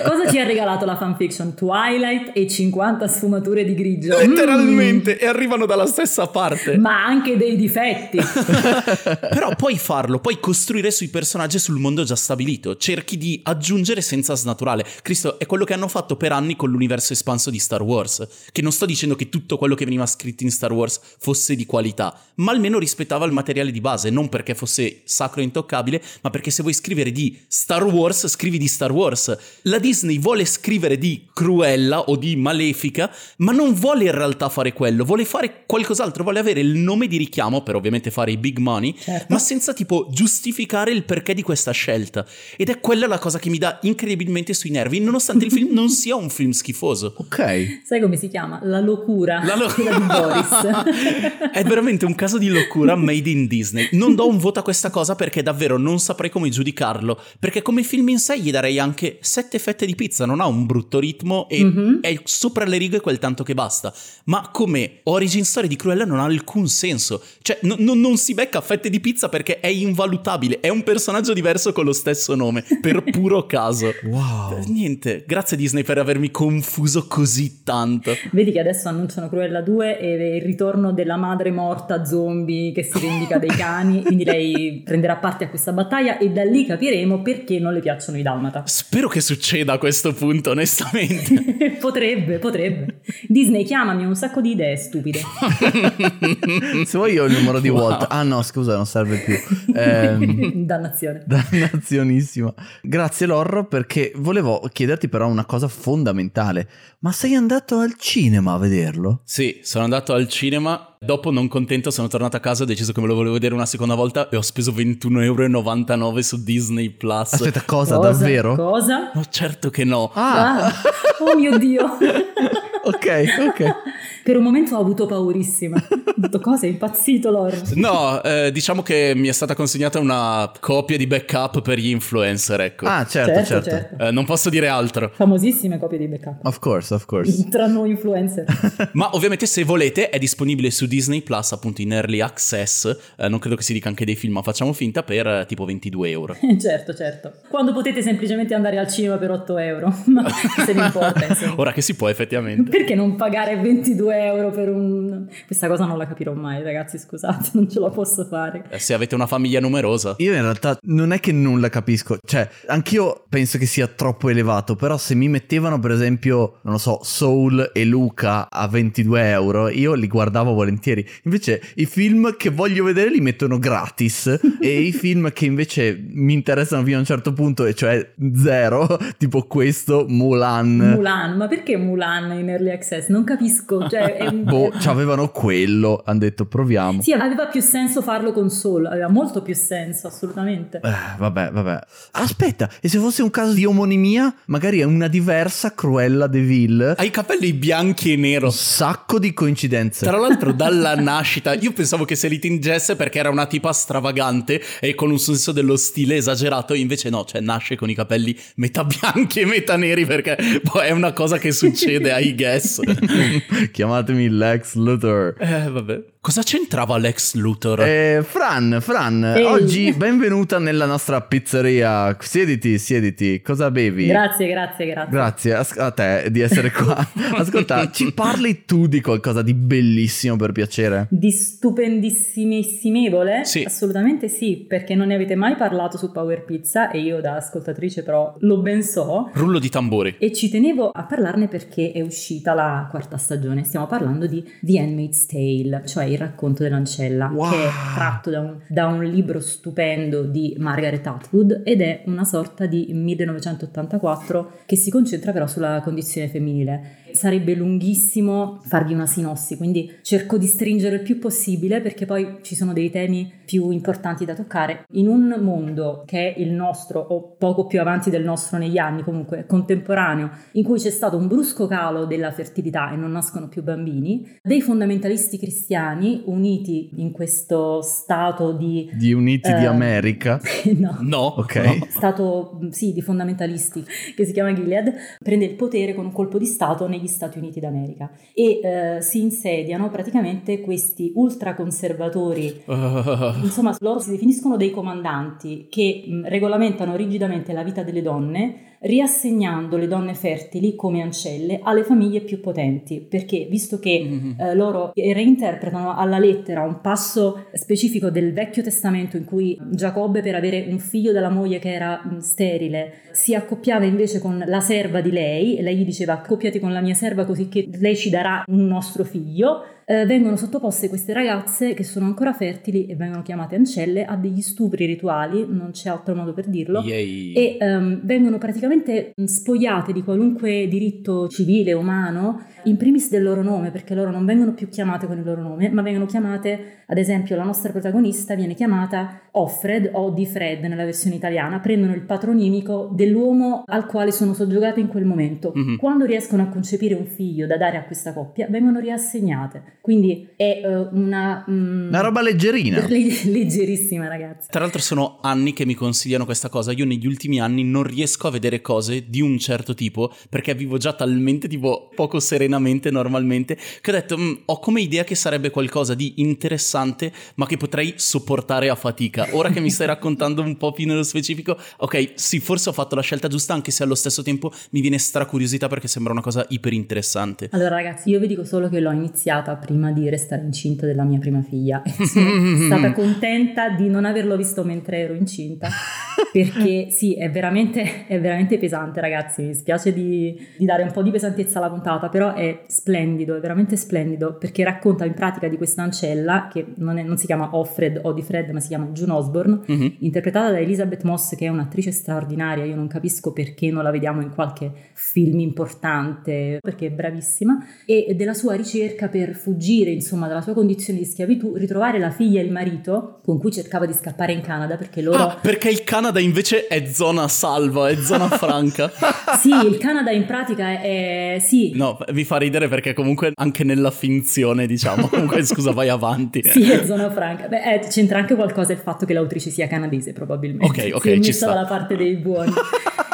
[0.03, 1.53] cosa ci ha regalato la fanfiction?
[1.55, 4.17] Twilight e 50 sfumature di grigio.
[4.17, 5.23] Letteralmente, mm.
[5.23, 6.77] e arrivano dalla stessa parte.
[6.77, 8.17] Ma anche dei difetti.
[9.35, 12.77] Però puoi farlo, puoi costruire sui personaggi sul mondo già stabilito.
[12.77, 14.85] Cerchi di aggiungere senza snaturale.
[15.01, 18.27] Cristo, è quello che hanno fatto per anni con l'universo espanso di Star Wars.
[18.51, 21.65] Che non sto dicendo che tutto quello che veniva scritto in Star Wars fosse di
[21.65, 26.29] qualità, ma almeno rispettava il materiale di base, non perché fosse sacro e intoccabile, ma
[26.29, 29.35] perché se vuoi scrivere di Star Wars, scrivi di Star Wars.
[29.63, 34.73] La Disney vuole scrivere di Cruella o di Malefica, ma non vuole in realtà fare
[34.73, 38.57] quello, vuole fare qualcos'altro, vuole avere il nome di richiamo per ovviamente fare i big
[38.57, 39.27] money, certo.
[39.29, 42.25] ma senza tipo giustificare il perché di questa scelta.
[42.55, 45.89] Ed è quella la cosa che mi dà incredibilmente sui nervi, nonostante il film non
[45.89, 47.13] sia un film schifoso.
[47.17, 47.81] Ok.
[47.83, 48.59] Sai come si chiama?
[48.63, 49.43] La locura.
[49.43, 51.49] La locura di Boris.
[51.51, 53.89] è veramente un caso di locura made in Disney.
[53.91, 57.83] Non do un voto a questa cosa perché davvero non saprei come giudicarlo, perché come
[57.83, 61.47] film in sé gli darei anche sette fette di pizza, non ha un brutto ritmo
[61.49, 61.97] e mm-hmm.
[62.01, 63.93] è sopra le righe quel tanto che basta.
[64.25, 67.21] Ma come origin story di Cruella non ha alcun senso.
[67.45, 70.61] Cioè, no, no, non si becca fette di pizza perché è invalutabile.
[70.61, 73.93] È un personaggio diverso con lo stesso nome, per puro caso.
[74.05, 74.63] Wow.
[74.65, 78.13] Niente, grazie Disney per avermi confuso così tanto.
[78.31, 82.97] Vedi che adesso annunciano Cruella 2 e il ritorno della madre morta zombie che si
[82.97, 84.01] vendica dei cani.
[84.01, 88.17] Quindi lei prenderà parte a questa battaglia e da lì capiremo perché non le piacciono
[88.17, 88.63] i dalmata.
[88.65, 91.77] Spero che succeda a questo punto, onestamente.
[91.79, 93.01] potrebbe, potrebbe.
[93.27, 95.19] Disney, chiamami, ho un sacco di idee stupide.
[96.85, 97.81] Se vuoi io ho il numero di Wow.
[97.89, 98.07] Walt.
[98.09, 99.35] Ah no, scusa, non serve più.
[99.75, 101.23] Ehm, Dannazione.
[101.25, 102.53] Dannazionissima.
[102.81, 106.67] Grazie Lor perché volevo chiederti però una cosa fondamentale.
[106.99, 109.21] Ma sei andato al cinema a vederlo?
[109.23, 110.89] Sì, sono andato al cinema.
[111.05, 112.63] Dopo, non contento, sono tornato a casa.
[112.63, 114.27] Ho deciso che me lo volevo vedere una seconda volta.
[114.29, 117.33] E ho speso 21,99 euro su Disney Plus.
[117.33, 118.09] Aspetta, cosa, Cosa?
[118.09, 118.55] davvero?
[118.55, 119.11] Cosa?
[119.13, 120.09] No, certo che no.
[120.15, 120.73] Ah, Ah,
[121.19, 121.97] oh mio Dio.
[122.85, 123.75] ok, ok.
[124.25, 125.77] Per un momento ho avuto paurissima.
[125.77, 126.65] Ho detto, cosa?
[126.65, 127.55] È impazzito Loro.
[127.75, 132.59] No, eh, diciamo che mi è stata consegnata una copia di backup per gli influencer,
[132.61, 132.87] ecco.
[132.87, 133.69] Ah, certo, certo, certo.
[133.69, 134.03] certo.
[134.03, 135.11] Eh, non posso dire altro.
[135.13, 136.43] Famosissime copie di backup.
[136.43, 137.45] Of course, of course.
[137.51, 138.45] Tra noi influencer.
[138.93, 142.97] Ma ovviamente se volete è disponibile su Disney Plus appunto in early access.
[143.17, 145.65] Eh, non credo che si dica anche dei film, ma facciamo finta per eh, tipo
[145.65, 146.35] 22 euro.
[146.59, 147.33] certo, certo.
[147.47, 149.95] Quando potete semplicemente andare al cinema per 8 euro.
[150.05, 150.25] Ma
[150.65, 151.53] se vi importa, insomma.
[151.57, 152.74] Ora che si può effettivamente.
[152.75, 155.27] Perché non pagare 22 euro per un...
[155.45, 158.65] Questa cosa non la capirò mai, ragazzi, scusate, non ce la posso fare.
[158.69, 160.15] Eh, Se avete una famiglia numerosa.
[160.17, 164.27] Io in realtà non è che non la capisco, cioè anch'io penso che sia troppo
[164.27, 169.29] elevato, però se mi mettevano per esempio, non lo so, Soul e Luca a 22
[169.29, 171.07] euro, io li guardavo volentieri.
[171.23, 176.33] Invece i film che voglio vedere li mettono gratis e i film che invece mi
[176.33, 178.85] interessano fino a un certo punto, e cioè zero,
[179.17, 180.75] tipo questo, Mulan.
[180.75, 183.07] Mulan, ma perché Mulan in early access?
[183.07, 184.15] Non capisco, cioè...
[184.15, 184.43] È un...
[184.43, 187.01] Boh, avevano quello, hanno detto proviamo.
[187.01, 190.77] Sì, aveva più senso farlo con Soul, aveva molto più senso, assolutamente.
[190.83, 191.79] Eh, vabbè, vabbè.
[192.11, 196.93] Aspetta, e se fosse un caso di omonimia, magari è una diversa Cruella de Vil.
[196.97, 198.47] Ha i capelli bianchi e nero.
[198.47, 200.05] Un sacco di coincidenze.
[200.05, 204.61] Tra l'altro dalla nascita io pensavo che se li tingesse perché era una tipa stravagante
[204.79, 208.83] e con un senso dello stile esagerato, invece no, cioè nasce con i capelli metà
[208.83, 212.79] bianchi e metà neri perché poi è una cosa che succede ai guess.
[213.73, 215.35] Chiamatemi Lex Luthor.
[215.39, 216.03] Eh vabbè.
[216.25, 217.81] Cosa c'entrava Lex Luthor?
[217.81, 219.43] Eh, Fran, Fran, Ehi.
[219.43, 222.17] oggi benvenuta nella nostra pizzeria.
[222.19, 223.43] Siediti, siediti.
[223.43, 224.07] Cosa bevi?
[224.07, 225.11] Grazie, grazie, grazie.
[225.11, 226.97] Grazie a te di essere qua.
[227.37, 231.05] Ascolta, ci parli tu di qualcosa di bellissimo per piacere?
[231.11, 233.45] Di stupendissimevole?
[233.45, 233.61] Sì.
[233.61, 238.01] Assolutamente sì, perché non ne avete mai parlato su Power Pizza e io da ascoltatrice
[238.01, 239.29] però lo ben so.
[239.33, 240.15] Rullo di tamburi.
[240.17, 243.63] E ci tenevo a parlarne perché è uscita la quarta stagione.
[243.63, 247.49] Stiamo parlando di The Handmaid's Tale, cioè il racconto dell'ancella, Wow.
[247.51, 252.23] che è tratto da un, da un libro stupendo di Margaret Atwood ed è una
[252.23, 257.03] sorta di 1984 che si concentra però sulla condizione femminile.
[257.15, 262.55] Sarebbe lunghissimo farvi una sinossi, quindi cerco di stringere il più possibile perché poi ci
[262.55, 264.85] sono dei temi più importanti da toccare.
[264.93, 269.03] In un mondo che è il nostro o poco più avanti del nostro negli anni,
[269.03, 273.63] comunque contemporaneo, in cui c'è stato un brusco calo della fertilità e non nascono più
[273.63, 278.89] bambini, dei fondamentalisti cristiani uniti in questo stato di...
[278.93, 280.41] Di Uniti di Eh, America.
[280.75, 280.97] no.
[281.01, 281.33] No.
[281.37, 281.55] Ok.
[281.55, 281.87] no.
[281.89, 283.83] Stato, sì, di fondamentalisti,
[284.15, 287.59] che si chiama Gilead, prende il potere con un colpo di Stato negli Stati Uniti
[287.59, 292.63] d'America e eh, si insediano praticamente questi ultraconservatori.
[293.41, 299.77] Insomma, loro si definiscono dei comandanti che mh, regolamentano rigidamente la vita delle donne, riassegnando
[299.77, 304.35] le donne fertili come ancelle alle famiglie più potenti, perché visto che Mhm.
[304.39, 310.35] eh, loro reinterpretano alla lettera un passo specifico del Vecchio Testamento in cui Giacobbe per
[310.35, 315.01] avere un figlio dalla moglie che era mh, sterile si accoppiava invece con la serva
[315.01, 318.09] di lei e lei gli diceva accoppiati con la mia serva così che lei ci
[318.09, 323.21] darà un nostro figlio eh, vengono sottoposte queste ragazze che sono ancora fertili e vengono
[323.21, 327.33] chiamate ancelle a degli stupri rituali, non c'è altro modo per dirlo, yay.
[327.33, 333.69] e ehm, vengono praticamente spogliate di qualunque diritto civile, umano, in primis del loro nome,
[333.69, 337.35] perché loro non vengono più chiamate con il loro nome, ma vengono chiamate, ad esempio
[337.35, 342.89] la nostra protagonista viene chiamata Offred o Di Fred nella versione italiana, prendono il patronimico
[342.91, 345.51] dell'uomo al quale sono soggiogate in quel momento.
[345.53, 345.77] Mhm.
[345.77, 349.74] Quando riescono a concepire un figlio da dare a questa coppia, vengono riassegnate.
[349.85, 351.45] Quindi è eh, una...
[351.47, 352.83] mm, Una roba leggerina.
[352.89, 354.47] leg- leggerissima, ragazzi.
[354.49, 356.71] Tra l'altro sono anni che mi consigliano questa cosa.
[356.71, 360.77] Io negli ultimi anni non riesco a vedere cose di un certo tipo perché vivo
[360.77, 365.51] già talmente tipo poco serenamente normalmente che ho detto "Mm, ho come idea che sarebbe
[365.51, 369.27] qualcosa di interessante ma che potrei sopportare a fatica.
[369.33, 372.95] Ora che mi stai raccontando un po' più nello specifico, ok, sì, forse ho fatto
[372.95, 376.43] la scelta giusta anche se allo stesso tempo mi viene stracuriosità perché sembra una cosa
[376.49, 377.49] iper interessante.
[377.51, 381.19] Allora, ragazzi, io vi dico solo che l'ho iniziata prima di restare incinta della mia
[381.19, 381.81] prima figlia.
[381.85, 385.69] Sono stata contenta di non averlo visto mentre ero incinta
[386.31, 391.01] perché sì, è veramente, è veramente pesante ragazzi, mi spiace di, di, dare un po'
[391.01, 395.57] di pesantezza alla puntata, però è splendido, è veramente splendido, perché racconta in pratica di
[395.57, 398.87] questa ancella, che non, è, non si chiama Offred o di Fred, ma si chiama
[398.87, 399.87] June Osborne, mm-hmm.
[399.99, 404.21] interpretata da Elizabeth Moss, che è un'attrice straordinaria, io non capisco perché non la vediamo
[404.21, 410.41] in qualche film importante, perché è bravissima, e della sua ricerca per fuggire, insomma, dalla
[410.41, 414.33] sua condizione di schiavitù, ritrovare la figlia e il marito con cui cercava di scappare
[414.33, 415.17] in Canada, perché loro...
[415.17, 418.91] Ah, perché il Canada invece è zona salva, è zona franca.
[419.39, 421.37] sì, il Canada in pratica è...
[421.41, 421.71] sì.
[421.75, 426.41] No, vi fa ridere perché comunque anche nella finzione, diciamo, comunque scusa, vai avanti.
[426.43, 427.47] sì, è zona franca.
[427.47, 430.65] Beh, eh, c'entra anche qualcosa il fatto che l'autrice sia canadese, probabilmente.
[430.65, 431.47] Ok, ok, si è ci sta.
[431.47, 432.53] dalla parte dei buoni.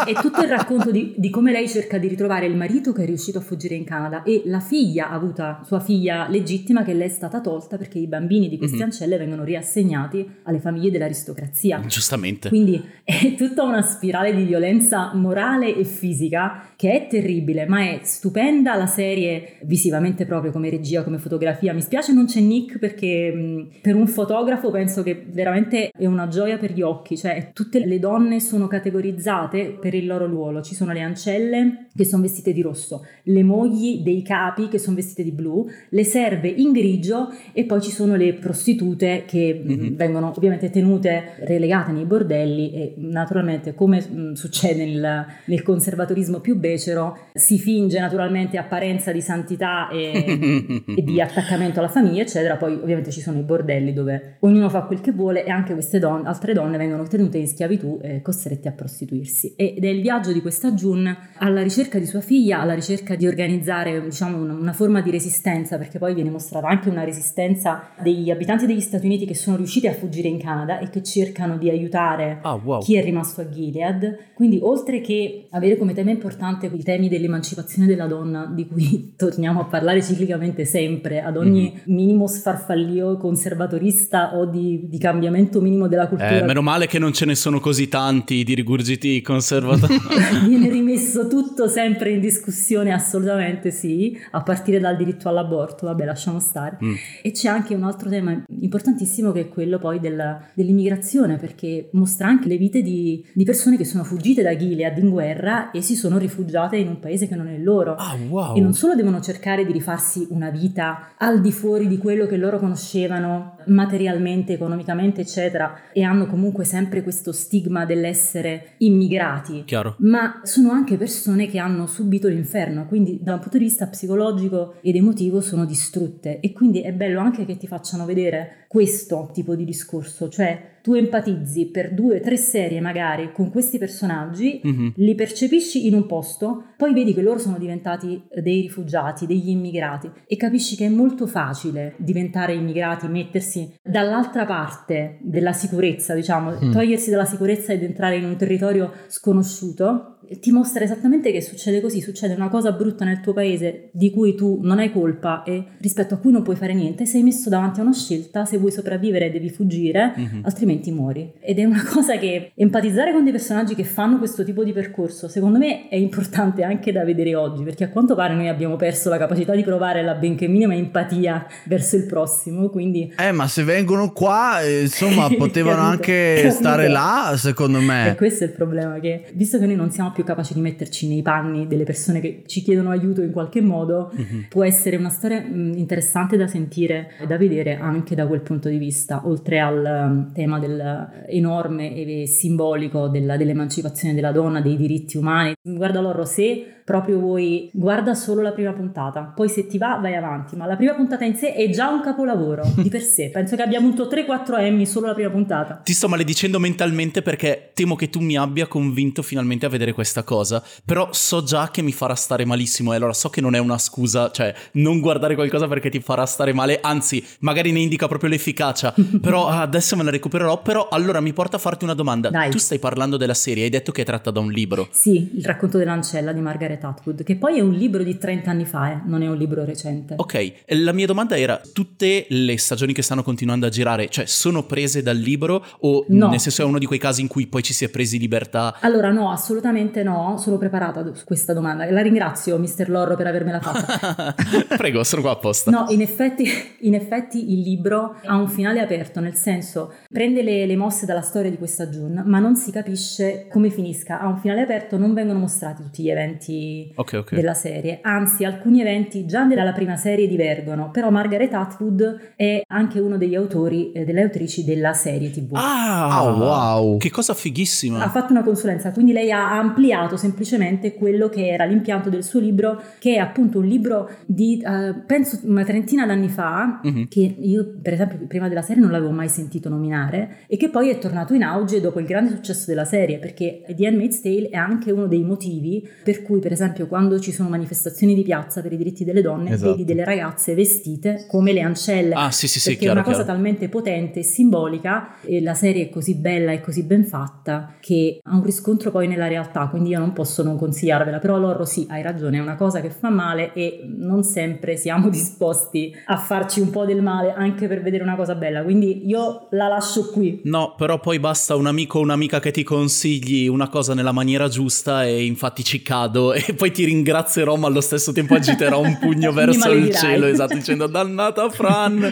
[0.06, 3.06] è tutto il racconto di, di, come lei cerca di ritrovare il marito che è
[3.06, 7.10] riuscito a fuggire in Canada e la figlia avuta, sua figlia legittima, che le è
[7.10, 8.86] stata tolta perché i bambini di queste mm-hmm.
[8.86, 11.82] ancelle vengono riassegnati alle famiglie dell'aristocrazia.
[11.86, 12.50] Giustamente.
[12.50, 18.00] Quindi è tutta una spirale di violenza morale e fisica che è terribile, ma è
[18.04, 21.74] stupenda la serie visivamente proprio come regia, come fotografia.
[21.74, 26.28] Mi spiace non c'è Nick perché mh, per un fotografo penso che veramente è una
[26.28, 30.62] gioia per gli occhi, cioè tutte le donne sono categorizzate per il loro ruolo.
[30.62, 34.96] Ci sono le ancelle che sono vestite di rosso, le mogli dei capi che sono
[34.96, 39.96] vestite di blu, le serve in grigio e poi ci sono le prostitute che mm-hmm.
[39.96, 46.58] vengono ovviamente tenute relegate nei bordelli e naturalmente come mh, succede nel, nel, conservatorismo più
[46.58, 52.74] becero si finge naturalmente apparenza di santità e, e, di attaccamento alla famiglia eccetera, poi
[52.74, 56.28] ovviamente ci sono i bordelli dove ognuno fa quel che vuole e anche queste donne,
[56.28, 59.54] altre donne vengono tenute in schiavitù e costrette a prostituirsi.
[59.56, 63.28] Ed è il viaggio di questa June alla ricerca di sua figlia, alla ricerca di
[63.28, 68.30] organizzare diciamo una, una forma di resistenza perché poi viene mostrata anche una resistenza degli
[68.30, 71.70] abitanti degli Stati Uniti che sono riusciti a fuggire in Canada e che cercano di
[71.70, 72.82] aiutare ah, wow.
[72.82, 74.34] chi è rimasto a Gilead.
[74.34, 79.62] Quindi oltre che avere come tema importante i temi dell'emancipazione della donna di cui torniamo
[79.62, 81.96] a parlare ciclicamente sempre ad ogni mm-hmm.
[81.96, 86.40] minimo sfarfallio conservatorista o di, di, cambiamento minimo della cultura.
[86.40, 89.98] Eh, meno male che non ce ne sono così tanti di rigurgiti conservatori.
[90.48, 96.40] Viene rimesso tutto sempre in discussione, assolutamente sì, a partire dal diritto all'aborto, vabbè lasciamo
[96.40, 96.78] stare.
[96.84, 96.94] Mm.
[97.22, 102.28] E c'è anche un altro tema importantissimo che è quello poi della, dell'immigrazione, perché mostra
[102.28, 105.96] anche le vite di, di, persone che sono fuggite da Gilead in guerra e si
[105.96, 107.96] sono rifugiate in un paese che non è loro.
[107.96, 108.58] Ah, wow.
[108.58, 112.36] E non solo devono cercare di rifarsi una vita al di fuori di quello che
[112.36, 119.64] loro conoscevano materialmente, economicamente, eccetera, e hanno comunque sempre questo stigma dell'essere immigrati.
[119.66, 119.96] Chiaro.
[120.00, 124.76] Ma sono anche persone che hanno subito l'inferno, quindi da un punto di vista psicologico
[124.82, 129.54] ed emotivo sono distrutte e quindi è bello anche che ti facciano vedere questo tipo
[129.54, 134.90] di discorso, cioè tu empatizzi per due o tre serie magari con questi personaggi, mm-hmm.
[134.96, 140.10] li percepisci in un posto, poi vedi che loro sono diventati dei rifugiati, degli immigrati
[140.26, 143.08] e capisci che è molto facile diventare immigrati,
[143.52, 146.72] mettersi dall'altra parte della sicurezza, diciamo, mm.
[146.72, 152.02] togliersi dalla sicurezza ed entrare in un territorio sconosciuto ti mostra esattamente che succede così,
[152.02, 156.14] succede una cosa brutta nel tuo paese di cui tu non hai colpa e rispetto
[156.14, 159.32] a cui non puoi fare niente, sei messo davanti a una scelta, se vuoi sopravvivere
[159.32, 160.44] devi fuggire, mm-hmm.
[160.44, 161.32] altrimenti muori.
[161.40, 165.28] Ed è una cosa che empatizzare con dei personaggi che fanno questo tipo di percorso,
[165.28, 169.10] secondo me è importante anche da vedere oggi, perché a quanto pare noi abbiamo perso
[169.10, 173.14] la capacità di provare la benché minima empatia verso il prossimo, quindi...
[173.18, 178.12] Eh, ma se vengono qua, eh, insomma, potevano anche stare là, secondo me.
[178.12, 181.08] E questo è il problema, che visto che noi non siamo più capaci di metterci
[181.08, 184.42] nei panni delle persone che ci chiedono aiuto in qualche modo, mm-hmm.
[184.50, 188.70] può essere una storia mh, interessante da sentire e da vedere anche da quel punto
[188.70, 194.76] di vista, oltre al um, tema del enorme e simbolico della, dell'emancipazione della donna, dei
[194.76, 195.54] diritti umani.
[195.62, 200.16] Guarda loro, se proprio vuoi, guarda solo la prima puntata, poi se ti va vai
[200.16, 203.56] avanti, ma la prima puntata in sé è già un capolavoro di per sé, penso
[203.56, 205.82] che abbia avuto 3-4 Emmy solo la prima puntata.
[205.84, 210.01] Ti sto maledicendo mentalmente perché temo che tu mi abbia convinto finalmente a vedere questa
[210.24, 213.60] cosa, però so già che mi farà stare malissimo e allora so che non è
[213.60, 218.08] una scusa, cioè non guardare qualcosa perché ti farà stare male, anzi magari ne indica
[218.08, 222.30] proprio l'efficacia, però adesso me la recupererò, però allora mi porta a farti una domanda,
[222.30, 222.50] Dai.
[222.50, 224.88] tu stai parlando della serie, hai detto che è tratta da un libro.
[224.92, 228.66] Sì, il racconto dell'ancella di Margaret Atwood, che poi è un libro di 30 anni
[228.66, 230.16] fa, eh, non è un libro recente.
[230.18, 234.64] Ok, la mia domanda era, tutte le stagioni che stanno continuando a girare, cioè sono
[234.64, 236.30] prese dal libro o no.
[236.30, 238.78] nel senso è uno di quei casi in cui poi ci si è presi libertà?
[238.80, 241.90] Allora no, assolutamente Assolutamente no, sono preparata su questa domanda.
[241.92, 244.34] La ringrazio, mister Lorro, per avermela fatta.
[244.78, 245.70] Prego, sono qua apposta.
[245.70, 246.48] No, in effetti,
[246.82, 251.22] in effetti, il libro ha un finale aperto, nel senso prende le, le, mosse dalla
[251.22, 254.20] storia di questa June, ma non si capisce come finisca.
[254.20, 257.38] Ha un finale aperto, non vengono mostrati tutti gli eventi okay, okay.
[257.38, 263.00] della serie, anzi alcuni eventi già dalla prima serie divergono, però Margaret Atwood è anche
[263.00, 265.52] uno degli autori, eh, delle autrici della serie TV.
[265.54, 266.98] Ah, oh, wow!
[266.98, 268.02] Che cosa fighissima!
[268.02, 272.40] Ha fatto una consulenza, quindi lei ha ampliato semplicemente quello che era l'impianto del suo
[272.40, 277.04] libro, che è appunto un libro di, uh, penso, una trentina d'anni fa, mm-hmm.
[277.10, 280.90] che io per esempio prima della serie non l'avevo mai sentito nominare, e che poi
[280.90, 284.58] è tornato in auge dopo il grande successo della serie, perché The Handmaid's Tale è
[284.58, 288.72] anche uno dei motivi per cui, per esempio, quando ci sono manifestazioni di piazza per
[288.74, 289.72] i diritti delle donne, esatto.
[289.72, 292.14] vedi delle ragazze vestite come le ancelle.
[292.14, 293.34] Ah, sì, sì, sì, chiaro, è una cosa chiaro.
[293.34, 298.20] talmente potente e simbolica, e la serie è così bella e così ben fatta, che
[298.22, 301.88] ha un riscontro poi nella realtà, quindi io non posso non consigliarvela, però Loro sì,
[301.90, 306.60] hai ragione, è una cosa che fa male e non sempre siamo disposti a farci
[306.60, 310.42] un po' del male anche per vedere una cosa bella, quindi io la lascio qui.
[310.44, 314.48] No, però poi basta un amico o un'amica che ti consigli una cosa nella maniera
[314.48, 319.00] giusta e infatti ci cado e poi ti ringrazierò ma allo stesso tempo agiterò un
[319.00, 322.12] pugno verso il cielo, esatto, dicendo dannata Fran.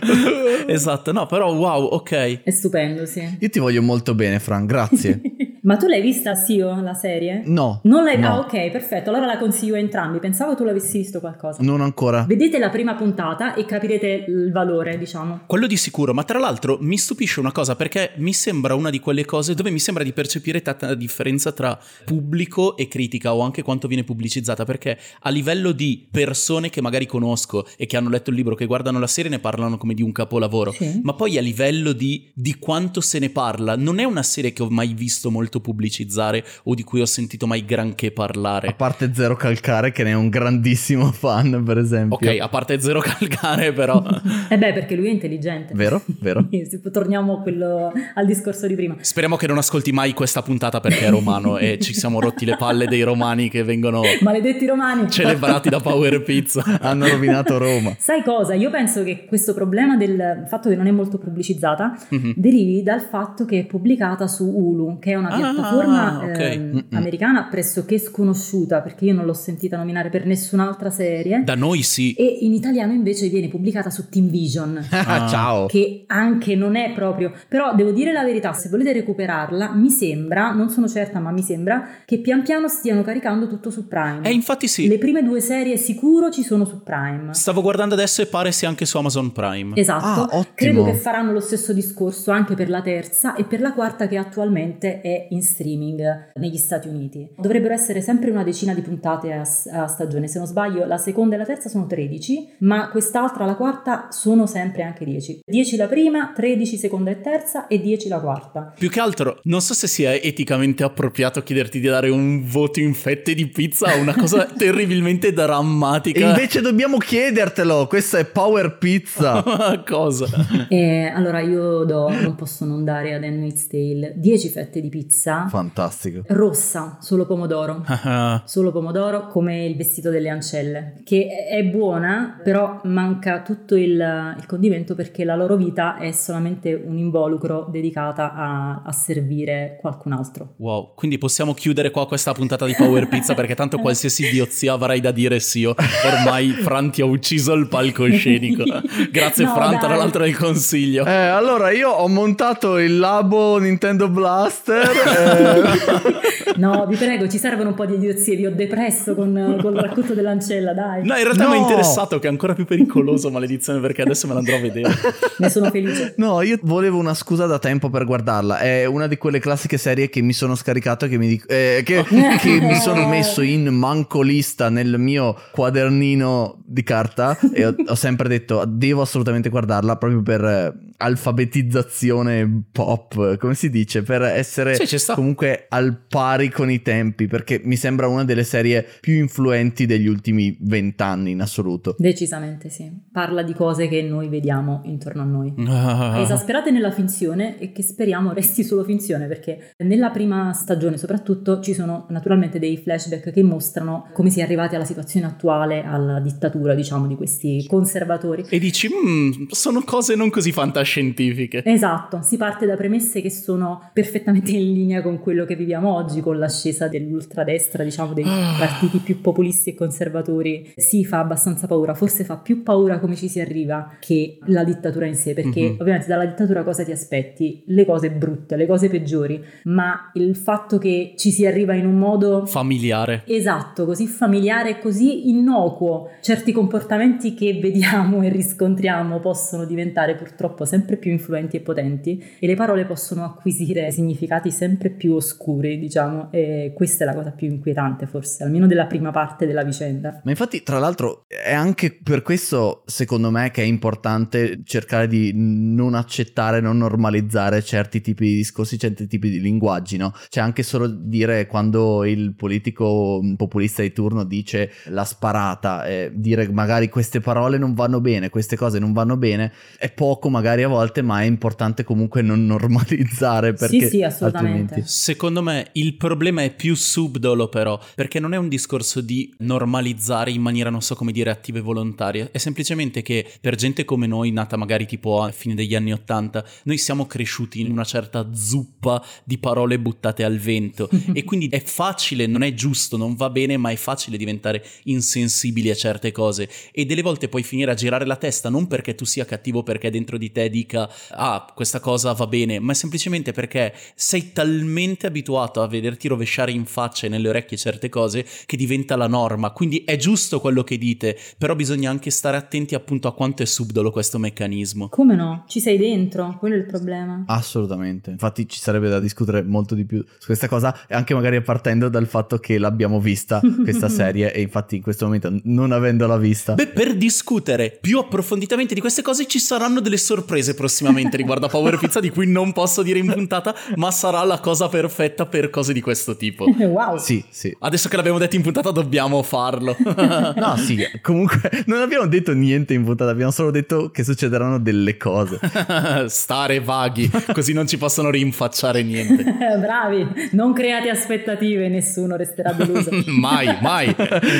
[0.65, 2.43] esatto, no, però wow, ok.
[2.43, 3.37] È stupendo, sì.
[3.39, 5.21] Io ti voglio molto bene, Fran, grazie.
[5.69, 7.43] Ma tu l'hai vista, Sio, la serie?
[7.45, 7.81] No.
[7.83, 8.27] Non l'hai no.
[8.27, 9.11] Ah, ok, perfetto.
[9.11, 10.17] Allora la consiglio a entrambi.
[10.17, 11.61] Pensavo tu l'avessi visto qualcosa.
[11.61, 12.25] Non ancora.
[12.27, 15.41] Vedete la prima puntata e capirete il valore, diciamo.
[15.45, 18.99] Quello di sicuro, ma tra l'altro mi stupisce una cosa perché mi sembra una di
[18.99, 23.61] quelle cose dove mi sembra di percepire tanta differenza tra pubblico e critica o anche
[23.61, 28.31] quanto viene pubblicizzata, perché a livello di persone che magari conosco e che hanno letto
[28.31, 30.99] il libro, che guardano la serie ne parlano come di un capolavoro, sì.
[31.03, 34.63] ma poi a livello di, di quanto se ne parla, non è una serie che
[34.63, 38.67] ho mai visto molto pubblicizzare o di cui ho sentito mai granché parlare.
[38.67, 42.15] A parte Zero Calcare che ne è un grandissimo fan, per esempio.
[42.15, 44.03] Ok, a parte Zero Calcare però.
[44.49, 45.73] eh beh, perché lui è intelligente.
[45.73, 46.47] Vero, vero.
[46.91, 48.95] Torniamo quello, al discorso di prima.
[48.99, 52.55] Speriamo che non ascolti mai questa puntata perché è romano e ci siamo rotti le
[52.57, 54.01] palle dei romani che vengono...
[54.21, 55.09] Maledetti romani!
[55.09, 56.63] Celebrati da Power Pizza.
[56.81, 57.95] Hanno rovinato Roma.
[57.97, 58.53] Sai cosa?
[58.53, 62.31] Io penso che questo problema del fatto che non è molto pubblicizzata mm-hmm.
[62.35, 66.85] derivi dal fatto che è pubblicata su Hulu, che è una piattaforma ah, okay.
[66.89, 71.43] eh, americana pressoché sconosciuta perché io non l'ho sentita nominare per nessun'altra serie.
[71.43, 72.13] Da noi sì.
[72.13, 74.85] E in italiano invece viene pubblicata su Team Vision.
[74.91, 75.65] ah, ciao.
[75.67, 77.31] Che anche non è proprio.
[77.47, 81.41] Però devo dire la verità, se volete recuperarla, mi sembra, non sono certa, ma mi
[81.41, 84.21] sembra che pian piano stiano caricando tutto su Prime.
[84.23, 84.87] Eh, infatti sì.
[84.87, 87.33] Le prime due serie sicuro ci sono su Prime.
[87.33, 89.75] Stavo guardando adesso e pare sia anche su Amazon Prime.
[89.75, 90.37] Esatto.
[90.37, 94.07] Ah, Credo che faranno lo stesso discorso anche per la terza e per la quarta
[94.07, 97.27] che attualmente è in streaming negli Stati Uniti.
[97.37, 101.35] Dovrebbero essere sempre una decina di puntate a, a, stagione, se non sbaglio la seconda
[101.35, 105.41] e la terza sono 13, ma quest'altra, la quarta, sono sempre anche 10.
[105.45, 108.73] 10 la prima, 13 seconda e terza e 10 la quarta.
[108.77, 112.93] Più che altro, non so se sia eticamente appropriato chiederti di dare un voto in
[112.93, 116.27] fette di pizza o una cosa terribilmente drammatica.
[116.27, 119.43] Invece dobbiamo chiedertelo, questa è Power Pizza.
[119.85, 120.27] cosa?
[120.69, 125.18] E allora io do, non posso non dare ad Handmaid's Tale 10 fette di pizza.
[125.47, 126.23] Fantastico.
[126.27, 127.85] Rossa, solo pomodoro.
[128.45, 133.91] solo pomodoro come il vestito delle ancelle, che è buona, però manca tutto il,
[134.37, 140.13] il condimento perché la loro vita è solamente un involucro dedicata a, a, servire qualcun
[140.13, 140.55] altro.
[140.57, 144.99] Wow, quindi possiamo chiudere qua questa puntata di Power Pizza perché tanto qualsiasi idiozia avrai
[144.99, 145.75] da dire sì io.
[146.05, 148.63] Ormai Fran ti ha ucciso il palcoscenico.
[149.11, 149.79] Grazie No, Fran, dai.
[149.79, 151.05] tra l'altro del consiglio.
[151.05, 154.87] Eh, allora io ho montato il labo Nintendo Blaster.
[155.17, 159.73] Eh, No, vi prego, ci servono un po' di idiozie, vi ho depresso con, con
[159.75, 161.05] il racconto dell'ancella, dai.
[161.05, 161.61] No, in realtà mi è No.
[161.61, 164.89] interessato che è ancora più pericoloso, maledizione, perché adesso me l'andrò a vedere.
[165.37, 166.13] Ne sono felice.
[166.17, 168.57] No, io volevo una scusa da tempo per guardarla.
[168.59, 171.81] È una di quelle classiche serie che mi sono scaricato e che mi, dic- eh,
[171.85, 172.03] che,
[172.39, 178.27] che mi sono messo in mancolista nel mio quadernino di carta e ho, ho sempre
[178.27, 184.97] detto devo assolutamente guardarla proprio per eh, alfabetizzazione pop, come si dice, per essere Sì,
[185.13, 190.07] comunque al pari con i tempi, perché mi sembra una delle serie più influenti degli
[190.07, 191.95] ultimi vent'anni in assoluto.
[191.97, 192.91] Decisamente sì.
[193.11, 195.53] Parla di cose che noi vediamo intorno a noi.
[195.67, 196.19] Ah.
[196.21, 201.73] Esasperate nella finzione e che speriamo resti solo finzione perché nella prima stagione soprattutto ci
[201.73, 206.75] sono naturalmente dei flashback che mostrano come si è arrivati alla situazione attuale, alla dittatura
[206.75, 208.45] diciamo di questi conservatori.
[208.49, 210.88] E dici, "Mm, sono cose non così fantascientifiche.
[210.89, 211.61] Scientifiche.
[211.65, 216.19] Esatto, si parte da premesse che sono perfettamente in linea con quello che viviamo oggi,
[216.21, 218.55] con l'ascesa dell'ultradestra, diciamo dei Ah.
[218.57, 220.71] partiti più populisti e conservatori.
[220.75, 225.05] Sì, fa abbastanza paura, forse fa più paura come ci si arriva che la dittatura
[225.05, 225.77] in sé, perché Mhm.
[225.79, 227.61] ovviamente dalla dittatura cosa ti aspetti?
[227.67, 231.97] Le cose brutte, le cose peggiori, ma il fatto che ci si arriva in un
[231.97, 233.23] modo Familiare.
[233.27, 236.09] Esatto, così familiare e così innocuo.
[236.21, 242.47] Certi comportamenti che vediamo e riscontriamo possono diventare purtroppo sempre più influenti e potenti e
[242.47, 247.47] le parole possono acquisire significati sempre più oscuri, diciamo, e questa è la cosa più
[247.47, 250.21] inquietante forse, almeno della prima parte della vicenda.
[250.23, 255.31] Ma infatti, tra l'altro, è anche per questo, secondo me, che è importante cercare di
[255.35, 260.13] non accettare, non normalizzare certi tipi di discorsi, certi tipi di linguaggi, no?
[260.29, 266.49] Cioè, anche solo dire quando il politico populista di turno dice la sparata, eh, dire
[266.51, 270.67] magari queste parole non vanno bene, queste cose non vanno bene, è poco magari a
[270.69, 274.75] volte, ma è importante comunque non normalizzare perché sì, assolutamente.
[274.75, 274.89] altrimenti...
[274.89, 280.31] Secondo me il problema è più subdolo però, perché non è un discorso di normalizzare
[280.31, 284.07] in maniera non so come dire attiva e volontaria, è semplicemente che per gente come
[284.07, 288.29] noi, nata magari tipo a fine degli anni Ottanta, noi siamo cresciuti in una certa
[288.33, 290.89] zuppa di parole buttate al vento.
[291.19, 295.69] E quindi è facile, non è giusto, non va bene, ma è facile diventare insensibili
[295.69, 296.47] a certe cose.
[296.71, 299.89] E delle volte puoi finire a girare la testa non perché tu sia cattivo perché
[299.89, 305.61] dentro di te dica ah questa cosa va bene, ma semplicemente perché sei talmente abituato
[305.61, 309.83] a vederti rovesciare in faccia e nelle orecchie certe cose che diventa la norma, quindi
[309.85, 313.91] è giusto quello che dite, però bisogna anche stare attenti appunto a quanto è subdolo
[313.91, 314.89] questo meccanismo.
[314.89, 315.43] Come no?
[315.47, 317.23] Ci sei dentro, quello è il problema.
[317.27, 321.41] Assolutamente, infatti ci sarebbe da discutere molto di più su questa cosa e anche magari
[321.41, 326.17] partendo dal fatto che l'abbiamo vista questa serie e infatti in questo momento non avendola
[326.17, 331.45] vista Beh, per discutere più approfonditamente di queste cose ci saranno delle sorprese prossimamente riguardo
[331.45, 335.25] a Power Pizza di cui non posso dire in puntata, ma sarà la cosa perfetta
[335.25, 336.45] per cose di questo tipo.
[336.57, 336.97] wow.
[336.97, 337.55] Sì, sì.
[337.59, 339.75] Adesso che l'abbiamo detto in puntata dobbiamo farlo.
[340.39, 344.95] No, sì, comunque non abbiamo detto niente in puntata, abbiamo solo detto che succederanno delle
[344.97, 345.39] cose.
[346.07, 349.23] Stare vaghi, così non ci possono rinfacciare niente.
[349.59, 352.89] Bravi, non create aspettative, nessuno resterà deluso.
[353.07, 353.93] mai, mai.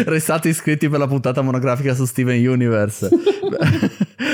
[0.06, 3.10] Restate iscritti per la puntata monografica su Steven Universe.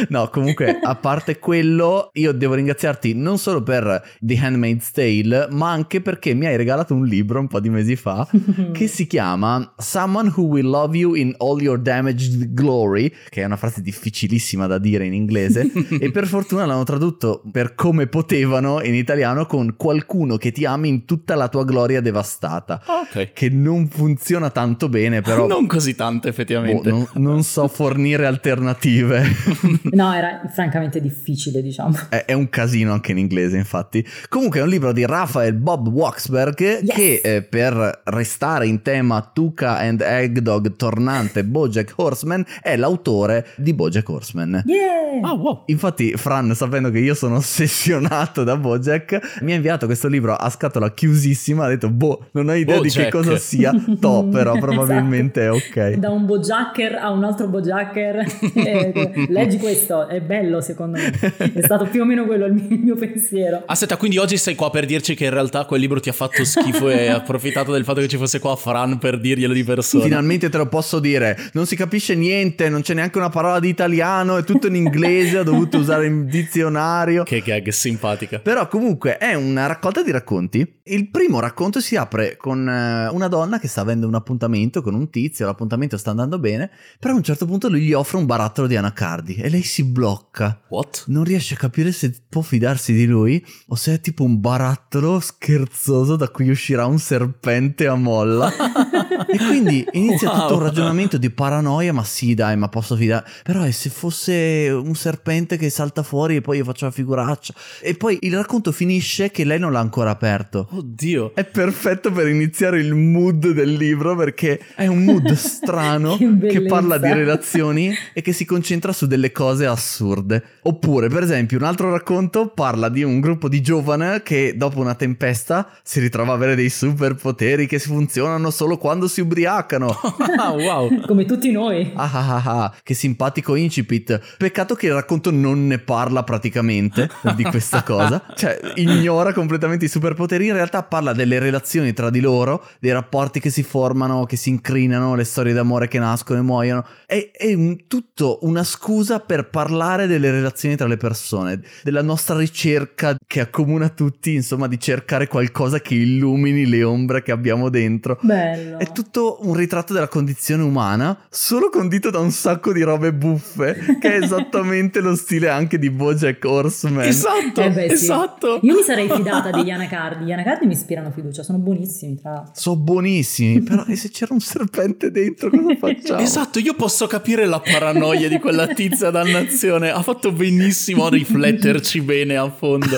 [0.10, 5.72] No, comunque, a parte quello, io devo ringraziarti non solo per The Handmaid's Tale, ma
[5.72, 8.28] anche perché mi hai regalato un libro un po' di mesi fa
[8.72, 13.46] che si chiama Someone Who Will Love You in All Your Damaged Glory, che è
[13.46, 18.82] una frase difficilissima da dire in inglese, e per fortuna l'hanno tradotto per come potevano
[18.82, 22.82] in italiano con qualcuno che ti ami in tutta la tua gloria devastata.
[22.86, 23.34] Ok.
[23.34, 26.90] Che non funziona tanto bene, però non così tanto boh, effettivamente.
[26.90, 29.24] non, non so fornire alternative.
[29.96, 31.98] No, era francamente difficile, diciamo.
[32.10, 34.06] è, è un casino anche in inglese, infatti.
[34.30, 36.94] Comunque è un libro di Raphael Bob Waxberg Yes.
[36.96, 43.74] che eh, per restare in tema Tuca and Eggdog tornante Bojack Horseman è l'autore di
[43.74, 44.64] Bojack Horseman.
[44.66, 44.94] Yeah!
[45.22, 45.64] Ah, wow.
[45.68, 50.50] Infatti, Fran, sapendo che io sono ossessionato da Bojack, mi ha inviato questo libro a
[50.50, 51.66] scatola chiusissima.
[51.66, 53.12] Ha detto: Boh, non ho idea di che Bojack.
[53.12, 53.72] cosa sia.
[54.00, 55.94] To, però probabilmente è ok.
[55.96, 58.26] Da un bojacker a un altro bojacker.
[58.56, 61.12] Eh, leggi questo, è bello secondo me.
[61.38, 63.64] È stato più o meno quello il mio, il mio pensiero.
[63.66, 66.46] Aspetta, quindi oggi sei qua per dirci che in realtà quel libro ti ha fatto
[66.46, 70.04] schifo e hai approfittato del fatto che ci fosse qua Fran per dirglielo di persona.
[70.04, 71.50] Finalmente te lo posso dire.
[71.54, 75.40] Non si capisce niente, non c'è neanche una parola di italiano, è tutto in inglese,
[75.40, 77.24] ho dovuto usare il dizionario.
[77.24, 78.38] Che gag simpatica.
[78.40, 80.80] Però comunque è una raccolta di racconti.
[80.84, 84.94] Il primo racconto si apre con eh, una donna che sta avendo un appuntamento con
[84.94, 88.28] un tizio, l'appuntamento sta andando bene, però a un certo punto lui gli offre un
[88.28, 90.62] barattolo di anacardi e lei si blocca.
[90.68, 91.06] What?
[91.08, 95.20] Non riesce a capire se può fidarsi di lui o se è tipo un barattolo
[95.22, 98.52] scherzoso da cui uscirà un serpente a molla.
[99.28, 100.40] e quindi inizia Wow.
[100.42, 103.26] tutto un ragionamento di paranoia, ma sì dai, ma posso fidare.
[103.44, 107.54] Però e se fosse un serpente che salta fuori e poi io faccio la figuraccia?
[107.82, 110.68] E poi il racconto finisce che lei non l'ha ancora aperto.
[110.72, 111.34] Oddio.
[111.36, 116.64] È perfetto per iniziare il mood del libro perché è un mood strano Che che
[116.64, 120.42] parla di relazioni e che si concentra su delle cose assurde.
[120.64, 124.96] Oppure, per esempio, un altro racconto parla di un gruppo di giovane che dopo una
[124.96, 129.94] tempesta si ritrova a avere dei superpoteri che funzionano solo quando si ubriacano.
[130.38, 131.00] Ah, wow.
[131.08, 131.92] Come tutti noi.
[131.96, 134.36] Ah ah ah ah, che simpatico incipit.
[134.38, 138.22] Peccato che il racconto non ne parla praticamente di questa cosa.
[138.36, 140.48] Cioè, ignora completamente i superpoteri.
[140.48, 144.50] In realtà parla delle relazioni tra di loro, dei rapporti che si formano, che si
[144.50, 146.86] incrinano, le storie d'amore che nascono e muoiono.
[147.06, 152.38] È, è un- tutto una scusa per parlare delle relazioni tra le persone, della nostra
[152.38, 158.18] ricerca che accomuna tutti, insomma, di cercare qualcosa che illumini le ombre che abbiamo dentro.
[158.22, 158.80] Bello.
[158.80, 163.98] È tutto un ritratto della condizione umana, solo condito da un sacco di robe buffe,
[164.00, 167.06] che è esattamente lo stile anche di Bojack Horseman.
[167.06, 167.94] Esatto, Eh beh, sì.
[167.94, 168.60] esatto.
[168.62, 170.26] Io mi sarei fidata degli anacardi.
[170.26, 172.54] Gli anacardi mi ispirano fiducia, sono buonissimi tra l'altro.
[172.56, 176.20] Sono buonissimi, però e se c'era un serpente dentro cosa facciamo?
[176.22, 179.90] Esatto, io posso capire la paranoia di quella tizia dannazione.
[179.90, 182.98] Ha fatto benissimo a rifletterci bene a fondo.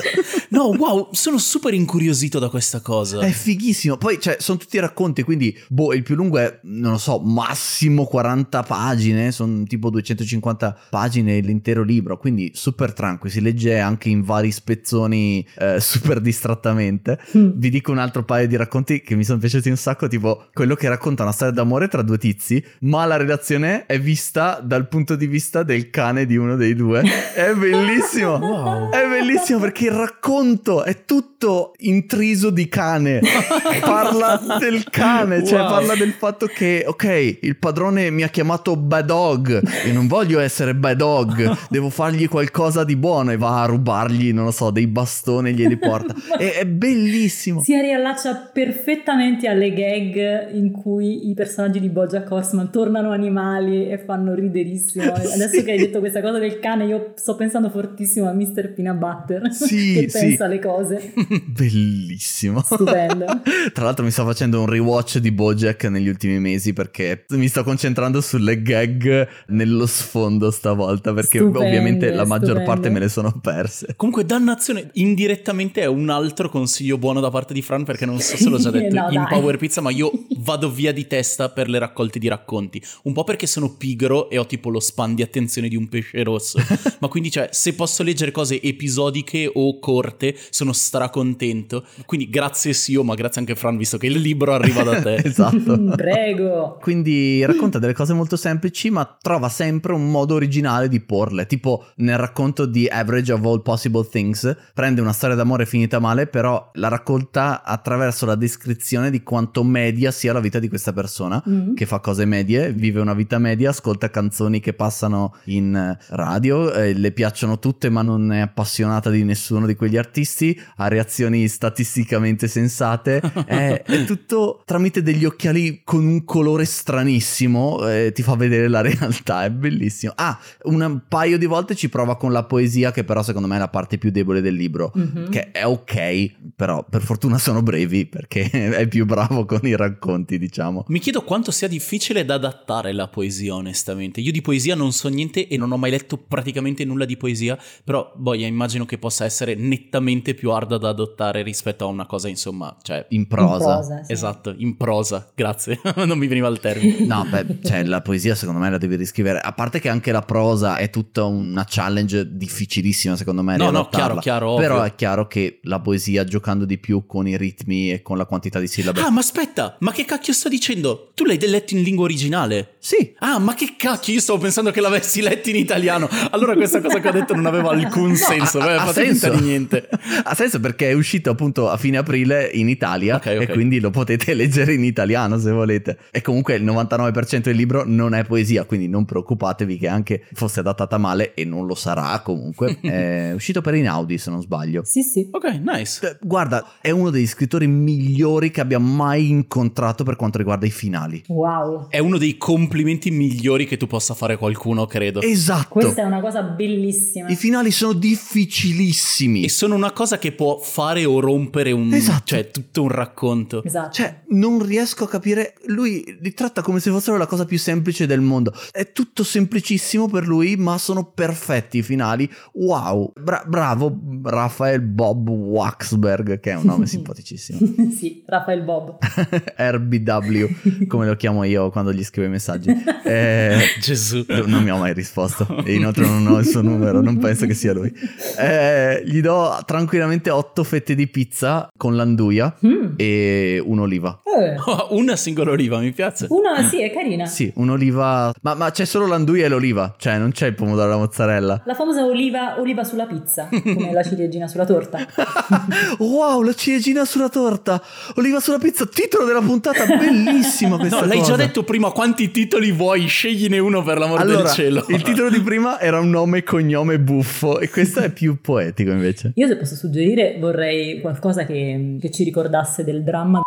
[0.50, 3.20] No, wow, sono super incuriosito da questa cosa.
[3.20, 3.96] È fighissimo.
[3.96, 8.06] Poi, cioè, sono tutti racconti, quindi, boh, il più lungo è, non lo so, massimo
[8.06, 14.22] 40 pagine, sono tipo 250 pagine l'intero libro, quindi super tranquillo, si legge anche in
[14.22, 17.18] vari spezzoni eh, super distrattamente.
[17.36, 17.50] Mm.
[17.54, 20.74] Vi dico un altro paio di racconti che mi sono piaciuti un sacco, tipo quello
[20.74, 25.14] che racconta una storia d'amore tra due tizi, ma la relazione è vista dal punto
[25.14, 27.02] di vista del cane di uno dei due.
[27.34, 28.36] È bellissimo.
[28.58, 28.90] Wow.
[28.90, 33.20] È bellissimo perché il racconto è tutto intriso di cane.
[33.80, 35.68] parla del cane, cioè Wow.
[35.70, 40.38] parla del fatto che, ok, il padrone mi ha chiamato bad dog e non voglio
[40.40, 44.70] essere bad dog, devo fargli qualcosa di buono e va a rubargli, non lo so,
[44.70, 46.14] dei bastoni e glieli porta.
[46.36, 47.60] È, è bellissimo.
[47.62, 53.98] Si riallaccia perfettamente alle gag in cui i personaggi di Bojack Horseman tornano animali e
[53.98, 55.12] fanno riderissimo.
[55.12, 55.64] Adesso Sì.
[55.64, 58.72] che hai detto questa cosa del cane, io sto pensando fortissimo a Mr.
[58.74, 60.18] Peanut Butter Sì, che sì.
[60.18, 61.12] pensa alle cose.
[61.46, 62.62] Bellissimo.
[62.62, 63.26] Stupendo.
[63.72, 67.62] Tra l'altro mi sto facendo un rewatch di Bojack negli ultimi mesi perché mi sto
[67.64, 72.64] concentrando sulle gag nello sfondo stavolta perché Stupende, ovviamente la maggior stupende.
[72.66, 73.94] parte me le sono perse.
[73.96, 78.36] Comunque, dannazione indirettamente è un altro consiglio buono da parte di Fran perché non so
[78.36, 79.28] se l'ho già detto No, in dai.
[79.28, 82.82] Power Pizza, ma io vado via di testa per le raccolte di racconti.
[83.04, 86.22] Un po' perché sono pigro e ho tipo lo span di attenzione di un pesce
[86.22, 86.58] rosso.
[87.00, 91.84] ma quindi, cioè, se posso leggere cose episodiche o corte, sono stracontento.
[92.06, 95.14] Quindi, grazie Sio, ma grazie anche Fran, visto che il libro arriva da te.
[95.24, 95.78] esatto.
[95.78, 96.78] Mm, Prego.
[96.80, 101.46] Quindi racconta delle cose molto semplici, ma trova sempre un modo originale di porle.
[101.46, 106.26] Tipo nel racconto di Average of All Possible Things, prende una storia d'amore finita male,
[106.26, 111.42] però la racconta attraverso la descrizione di quanto media sia la vita di questa persona.
[111.48, 111.74] Mm.
[111.74, 115.77] Che fa cose medie, vive una vita media, ascolta canzoni che passano in
[116.08, 120.88] radio, eh, le piacciono tutte, ma non è appassionata di nessuno di quegli artisti, ha
[120.88, 123.20] reazioni statisticamente sensate.
[123.46, 128.80] è, è tutto tramite degli occhiali con un colore stranissimo, eh, ti fa vedere la
[128.82, 130.12] realtà, è bellissimo.
[130.16, 133.58] Ah, un paio di volte ci prova con la poesia, che però secondo me è
[133.58, 134.92] la parte più debole del libro.
[134.94, 135.30] Mhm.
[135.30, 140.38] Che è ok, però per fortuna sono brevi perché è più bravo con i racconti,
[140.38, 140.84] diciamo.
[140.88, 144.20] Mi chiedo quanto sia difficile da adattare la poesia, onestamente.
[144.20, 147.58] Io di poesia non so niente e non ho mai letto praticamente nulla di poesia,
[147.84, 152.28] però boia, immagino che possa essere nettamente più arda da adottare rispetto a una cosa,
[152.28, 153.06] insomma, cioè...
[153.10, 153.54] In prosa.
[153.54, 154.12] In prosa, sì.
[154.12, 157.06] Esatto, in prosa, grazie, non mi veniva il termine.
[157.06, 159.40] No, beh, cioè la poesia secondo me la devi riscrivere.
[159.40, 163.56] A parte che anche la prosa è tutta una challenge difficilissima secondo me.
[163.56, 164.66] No, no, chiaro, chiaro, ovvio.
[164.66, 168.26] Però è chiaro che la poesia giocando di più con i ritmi e con la
[168.26, 169.00] quantità di sillabe.
[169.00, 171.12] Ah, ma aspetta, ma che cacchio sto dicendo?
[171.14, 172.76] Tu l'hai letto in lingua originale?
[172.88, 173.12] Sì.
[173.18, 176.08] Ah, ma che cacchio, io stavo pensando che l'avessi letto in italiano.
[176.30, 179.28] Allora questa cosa che ho detto non aveva alcun senso, ha- ha senso.
[179.34, 179.88] di niente.
[180.24, 183.40] Ha senso perché è uscito appunto a fine aprile in Italia Ok, ok.
[183.42, 185.98] e quindi lo potete leggere in italiano se volete.
[186.10, 190.60] E comunque il 99% del libro non è poesia, quindi non preoccupatevi che anche fosse
[190.60, 192.78] adattata male e non lo sarà comunque.
[192.82, 194.82] è uscito per Inaudi se non sbaglio.
[194.84, 195.28] Sì, sì.
[195.30, 196.08] Ok, nice.
[196.08, 200.70] Eh, Guarda, è uno degli scrittori migliori che abbia mai incontrato per quanto riguarda i
[200.70, 201.22] finali.
[201.28, 201.88] Wow.
[201.90, 205.20] È uno dei complimenti migliori che tu possa fare a qualcuno, credo.
[205.20, 205.68] Esatto.
[205.68, 207.28] Questa è una cosa bellissima.
[207.28, 209.44] I finali sono difficilissimi.
[209.44, 211.92] E sono una cosa che può fare o rompere un...
[211.92, 212.22] Esatto.
[212.24, 213.62] Cioè, tutto un racconto.
[213.64, 213.92] Esatto.
[213.92, 215.54] Cioè, non riesco a capire.
[215.66, 218.52] Lui li tratta come se fossero la cosa più semplice del mondo.
[218.70, 222.28] È tutto semplicissimo per lui, ma sono perfetti i finali.
[222.54, 227.58] Wow, Bra- bravo Rafael Bob Waxberg, che è un nome simpaticissimo.
[227.96, 228.98] sì, Rafael Bob.
[229.56, 232.57] RBW, come lo chiamo io quando gli scrivo i messaggi.
[233.08, 234.24] Eh, Gesù.
[234.46, 237.54] non mi ha mai risposto e inoltre non ho il suo numero, non penso che
[237.54, 237.90] sia lui.
[238.38, 242.92] Eh, gli do tranquillamente otto fette di pizza con l'anduia Mm.
[242.96, 244.20] e un'oliva.
[244.24, 246.26] Eh, Oh, una singola oliva, mi piace.
[246.28, 247.26] Una sì, è carina.
[247.26, 248.32] Sì, un'oliva.
[248.42, 251.62] Ma, ma c'è solo l'anduia e l'oliva, cioè non c'è il pomodoro e la mozzarella.
[251.66, 254.98] La famosa oliva, oliva sulla pizza, come la ciliegina sulla torta.
[255.98, 257.82] wow, la ciliegina sulla torta,
[258.16, 261.30] oliva sulla pizza, titolo della puntata, bellissima questa No, l'hai cosa.
[261.32, 264.86] già detto prima quanti titoli titoli vuoi, scegliene uno per l'amor allora, del cielo.
[264.88, 268.90] il titolo di prima era un nome e cognome buffo e questo è più poetico
[268.90, 269.32] invece.
[269.34, 273.42] Io se posso suggerire vorrei qualcosa che, che ci ricordasse del dramma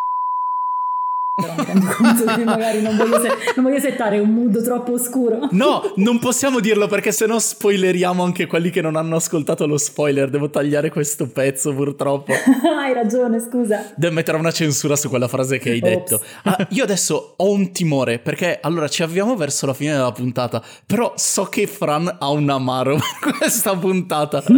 [1.33, 4.91] però mi rendo conto che magari non voglio, se- non voglio settare un mood troppo
[4.93, 5.47] oscuro.
[5.51, 10.29] No, non possiamo dirlo perché sennò spoileriamo anche quelli che non hanno ascoltato lo spoiler.
[10.29, 12.33] Devo tagliare questo pezzo purtroppo.
[12.77, 13.91] Hai ragione, scusa.
[13.95, 15.89] Devo mettere una censura su quella frase che hai Ops.
[15.89, 16.21] detto.
[16.43, 20.61] Ah, io adesso ho un timore perché allora ci avviamo verso la fine della puntata,
[20.85, 24.43] però so che Fran ha un amaro per questa puntata.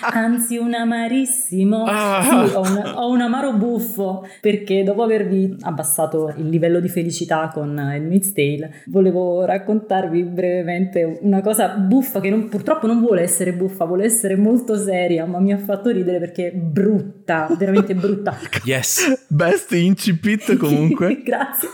[0.00, 1.84] Anzi, un amarissimo.
[1.86, 2.22] Ah.
[2.22, 7.50] Sì, ho un, ho un amaro buffo perché dopo avervi abbassato il livello di felicità
[7.52, 13.20] con il Mid's Tale, volevo raccontarvi brevemente una cosa buffa che non- purtroppo non vuole
[13.20, 17.94] essere buffa, vuole essere molto seria, ma mi ha fatto ridere perché è brutta, veramente
[17.94, 18.38] brutta.
[18.64, 19.26] Yes.
[19.28, 21.20] Best incipit comunque.
[21.24, 21.68] Grazie.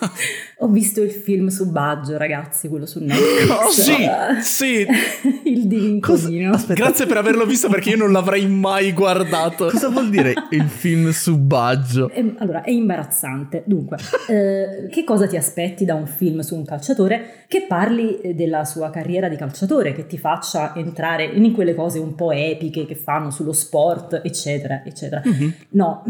[0.58, 3.70] Ho visto il film su Baggio, ragazzi, quello su Netflix.
[3.70, 3.96] Sì,
[4.40, 4.86] sì.
[5.50, 6.58] il divincolino.
[6.68, 9.66] Grazie per averlo visto perché io non l'avrei mai guardato.
[9.66, 12.10] cosa vuol dire il film su Baggio?
[12.14, 13.64] Ehm, Allora, è imbarazzante.
[13.66, 13.96] Dunque,
[14.28, 18.64] eh, che cosa ti aspetti da un film su un calciatore che parli eh, della
[18.64, 22.94] sua carriera di calciatore, che ti faccia entrare in quelle cose un po' epiche che
[22.94, 25.22] fanno sullo sport, eccetera, eccetera.
[25.70, 26.04] No,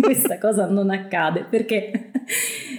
[0.00, 2.10] questa cosa non accade perché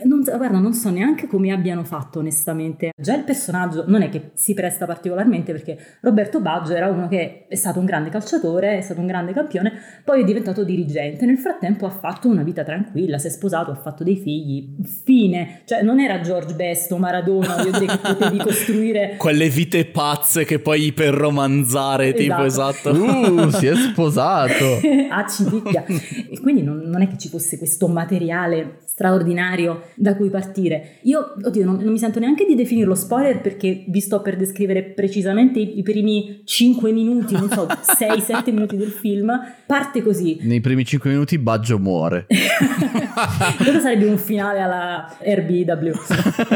[0.03, 2.91] non, guarda, non so neanche come abbiano fatto onestamente.
[2.95, 7.45] Già il personaggio non è che si presta particolarmente perché Roberto Baggio era uno che
[7.47, 9.72] è stato un grande calciatore, è stato un grande campione,
[10.04, 11.26] poi è diventato dirigente.
[11.26, 14.76] Nel frattempo ha fatto una vita tranquilla, si è sposato, ha fatto dei figli.
[15.04, 15.62] Fine.
[15.66, 20.45] Cioè non era George Best o Maradona, voglio dire che potevi costruire Quelle vite pazze
[20.45, 22.91] che poi per romanzare, tipo esatto.
[22.91, 24.80] Uh, si è sposato.
[25.10, 25.86] a cipicchia.
[25.86, 30.97] E quindi non, non è che ci fosse questo materiale straordinario da cui partire.
[31.04, 34.84] Io, oddio, non, non mi sento neanche di definirlo spoiler perché vi sto per descrivere
[34.84, 37.66] precisamente i, i primi 5 minuti, non so,
[37.97, 39.32] 6-7 minuti del film.
[39.66, 40.39] Parte così.
[40.41, 42.26] Nei primi 5 minuti Baggio muore.
[43.64, 45.91] Quello sarebbe un finale alla RBW,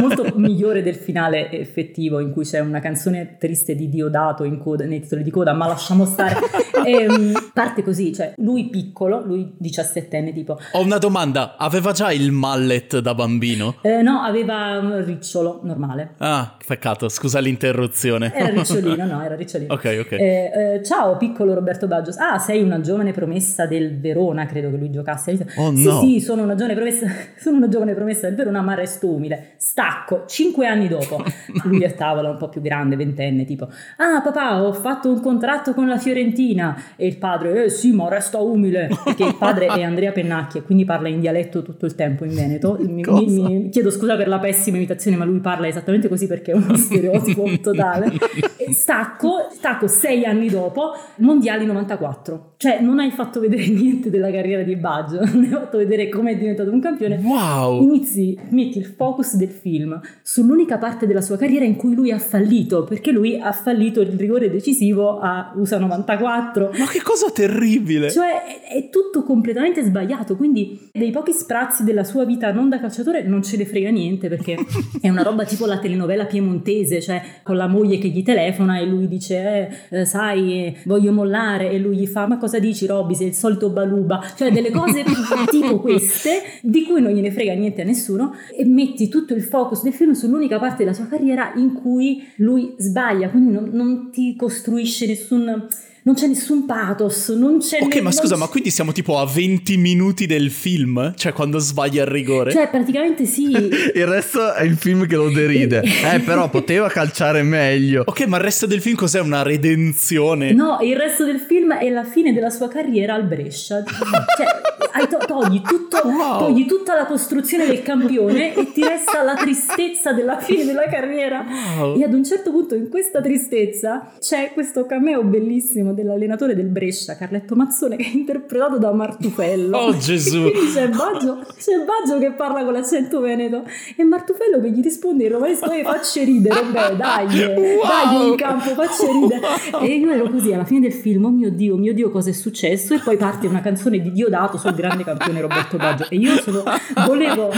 [0.02, 4.84] molto migliore del finale effettivo in cui c'è una canzone triste di Diodato in coda,
[4.84, 6.36] nei titoli di coda, ma lasciamo stare.
[6.86, 12.33] Ehm, parte così, cioè lui piccolo, lui 17enne tipo, Ho una domanda, aveva già il
[12.34, 13.76] mallet da bambino?
[13.82, 16.16] Eh, no, aveva un ricciolo normale.
[16.18, 18.34] Ah, peccato, scusa l'interruzione.
[18.34, 19.74] Era ricciolino, no, era ricciolino.
[19.74, 20.12] Ok, ok.
[20.12, 22.12] Eh, eh, ciao, piccolo Roberto Baggio.
[22.18, 25.48] Ah, sei una giovane promessa del Verona, credo che lui giocasse.
[25.58, 26.00] Oh, sì, no.
[26.02, 27.08] sì, sono una giovane promessa,
[27.38, 29.54] sono una giovane promessa del Verona, ma resto umile.
[29.58, 31.24] Stacco, cinque anni dopo.
[31.64, 35.74] Lui a tavola, un po' più grande, ventenne, tipo, ah papà, ho fatto un contratto
[35.74, 36.76] con la Fiorentina.
[36.96, 38.90] E il padre, eh sì, ma resta umile.
[39.04, 42.34] Perché il padre è Andrea Pennacchi e quindi parla in dialetto tutto il tempo in
[42.34, 42.78] Veneto.
[42.80, 46.52] Mi, mi- mi- chiedo scusa per la pessima imitazione, ma lui parla esattamente così perché
[46.52, 48.12] è uno stereotipo totale.
[48.58, 52.56] E Stacco, stacco sei anni dopo, Mondiali 94.
[52.58, 56.32] Cioè, non hai fatto vedere niente della carriera di Baggio, non hai fatto vedere come
[56.32, 57.18] è diventato un campione.
[57.24, 57.82] Wow!
[57.82, 62.20] Inizi, metti il focus del film sull'unica parte della sua carriera in cui lui ha
[62.20, 66.72] fallito, perché lui ha fallito il rigore decisivo a USA 94.
[66.78, 68.12] Ma che cosa terribile!
[68.12, 72.82] Cioè è, è tutto completamente sbagliato, quindi dei pochi sprazzi della sua vita non da
[72.82, 74.58] calciatore non ce ne frega niente perché
[75.00, 78.86] è una roba tipo la telenovela piemontese, cioè con la moglie che gli telefona e
[78.86, 81.70] lui dice eh, eh, sai eh, voglio mollare.
[81.72, 83.16] E lui gli fa ma cosa dici Robby?
[83.16, 85.04] Sei il solito baluba, cioè delle cose
[85.50, 89.84] tipo queste di cui non gliene frega niente a nessuno e metti tutto il focus
[89.84, 94.36] del film sull'unica parte della sua carriera in cui lui sbaglia, quindi non, non ti
[94.36, 95.68] costruisce nessun...
[96.06, 97.80] Non c'è nessun pathos, non c'è...
[97.82, 101.14] Ok, ne- ma scusa, c'è- ma quindi siamo tipo a 20 minuti del film?
[101.16, 102.52] Cioè quando sbaglia il rigore?
[102.52, 103.52] Cioè, praticamente sì.
[103.96, 105.82] Il resto è il film che lo deride.
[106.14, 108.04] Eh, però poteva calciare meglio.
[108.06, 109.22] Ok, ma il resto del film cos'è?
[109.22, 110.52] Una redenzione?
[110.52, 113.84] No, il resto del film è la fine della sua carriera al Brescia.
[114.36, 114.48] Cioè,
[114.96, 116.40] hai to- togli, tutto, Wow.
[116.40, 121.46] togli tutta la costruzione del campione e ti resta la tristezza della fine della carriera.
[121.78, 121.98] Wow.
[122.00, 127.16] E ad un certo punto in questa tristezza c'è questo cameo bellissimo dell'allenatore del Brescia,
[127.16, 129.78] Carletto Mazzone, che è interpretato da Martufello.
[129.78, 130.50] Oh, Gesù.
[130.74, 133.64] C'è Baggio, c'è Baggio che parla con l'accento veneto
[133.96, 138.36] e Martufello che gli risponde in romanesco e facce ridere, beh dai, eh, dai in
[138.36, 139.42] campo, facce ridere.
[139.82, 142.34] E io ero così alla fine del film, oh mio Dio, mio Dio cosa è
[142.34, 142.94] successo?
[142.94, 146.36] E poi parte una canzone di Diodato sul Gran grande campione Roberto Baggio e io
[146.38, 146.64] solo
[147.06, 147.50] volevo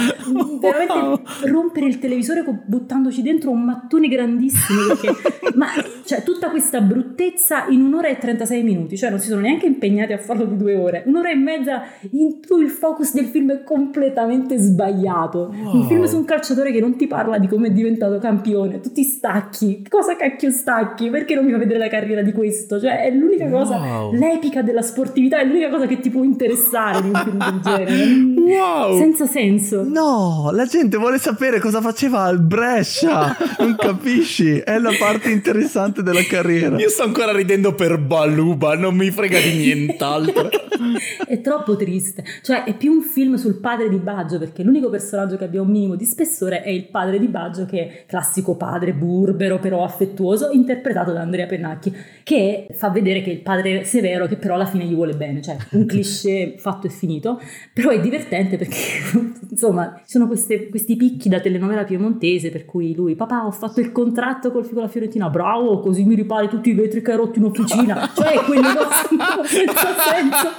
[0.59, 5.67] veramente rompere il televisore buttandoci dentro un mattone grandissimo perché ma
[6.05, 10.13] cioè tutta questa bruttezza in un'ora e 36 minuti cioè non si sono neanche impegnati
[10.13, 11.03] a farlo di due ore.
[11.05, 15.53] Un'ora e mezza in cui il focus del film è completamente sbagliato.
[15.55, 15.76] Wow.
[15.76, 19.03] un film su un calciatore che non ti parla di come è diventato campione tutti
[19.03, 19.86] stacchi.
[19.88, 21.09] Cosa cacchio stacchi?
[21.09, 22.80] Perché non mi fa vedere la carriera di questo?
[22.80, 24.13] Cioè è l'unica cosa wow.
[24.13, 28.59] l'epica della sportività è l'unica cosa che ti può interessare di un film del genere.
[28.59, 28.97] Wow.
[28.97, 29.84] Senza senso.
[29.84, 33.36] No la gente vuole sapere cosa faceva al Brescia.
[33.59, 34.57] Non capisci?
[34.57, 36.78] È la parte interessante della carriera.
[36.78, 40.49] Io sto ancora ridendo per Baluba non mi frega di nient'altro.
[41.28, 42.24] È troppo triste.
[42.41, 45.70] Cioè è più un film sul padre di Baggio perché l'unico personaggio che abbia un
[45.70, 50.51] minimo di spessore è il padre di Baggio che è classico padre burbero però affettuoso
[50.51, 51.93] interpretato da Andrea Pennacchi
[52.24, 55.41] che fa vedere che il padre severo che però alla fine gli vuole bene.
[55.41, 57.41] Cioè un cliché fatto e finito
[57.74, 58.76] però è divertente perché
[59.49, 63.80] insomma ci sono queste, questi picchi da telenovela piemontese per cui lui papà ho fatto
[63.80, 67.18] il contratto col, con la Fiorentina bravo così mi ripari tutti i vetri che hai
[67.18, 70.51] rotto in officina cioè quelle cose senza senso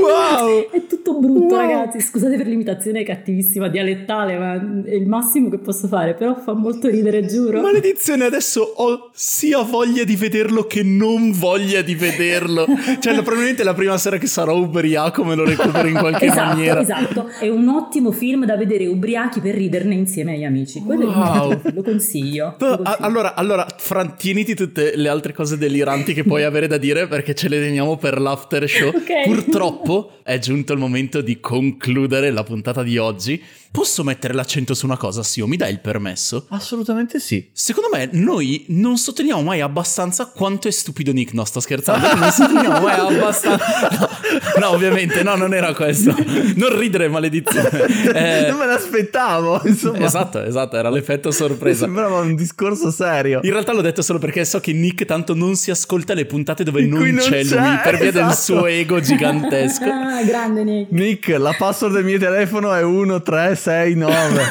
[0.00, 0.70] wow.
[0.70, 1.56] è tutto brutto wow.
[1.56, 6.52] ragazzi scusate per l'imitazione cattivissima dialettale ma è il massimo che posso fare però fa
[6.52, 12.66] molto ridere giuro maledizione adesso ho sia voglia di vederlo che non voglia di vederlo
[13.00, 16.80] cioè probabilmente la prima sera che sarò ubriaco me lo recupero in qualche esatto, maniera
[16.80, 21.60] esatto è un ottimo film da vedere ubriachi per riderne insieme agli amici quello wow.
[21.72, 22.96] lo, consiglio, lo consiglio.
[22.98, 27.34] allora, allora Fran tieniti tutte le altre cose deliranti che puoi avere da dire perché
[27.34, 29.24] ce le teniamo per l'after show okay.
[29.24, 33.42] purtroppo è giunto il momento di concludere la puntata di oggi
[33.72, 35.46] Posso mettere l'accento su una cosa, Sio?
[35.46, 36.44] Mi dai il permesso?
[36.50, 37.48] Assolutamente sì.
[37.54, 41.32] Secondo me noi non sottolineiamo mai abbastanza quanto è stupido Nick.
[41.32, 42.14] No, sto scherzando.
[42.14, 44.10] non sottolineiamo mai abbastanza.
[44.58, 46.14] No, no, ovviamente, no, non era questo.
[46.54, 47.70] Non ridere, maledizione.
[48.12, 50.04] Eh, non me l'aspettavo, insomma.
[50.04, 51.86] Esatto, esatto, era l'effetto sorpresa.
[51.86, 53.40] Mi sembrava un discorso serio.
[53.42, 56.62] In realtà l'ho detto solo perché so che Nick tanto non si ascolta le puntate
[56.62, 58.26] dove non, non c'è, c'è, lui per via esatto.
[58.26, 59.84] del suo ego gigantesco.
[59.84, 60.90] Ah, grande Nick.
[60.90, 63.22] Nick, la password del mio telefono è 1,
[63.62, 64.50] 3, 6, 9.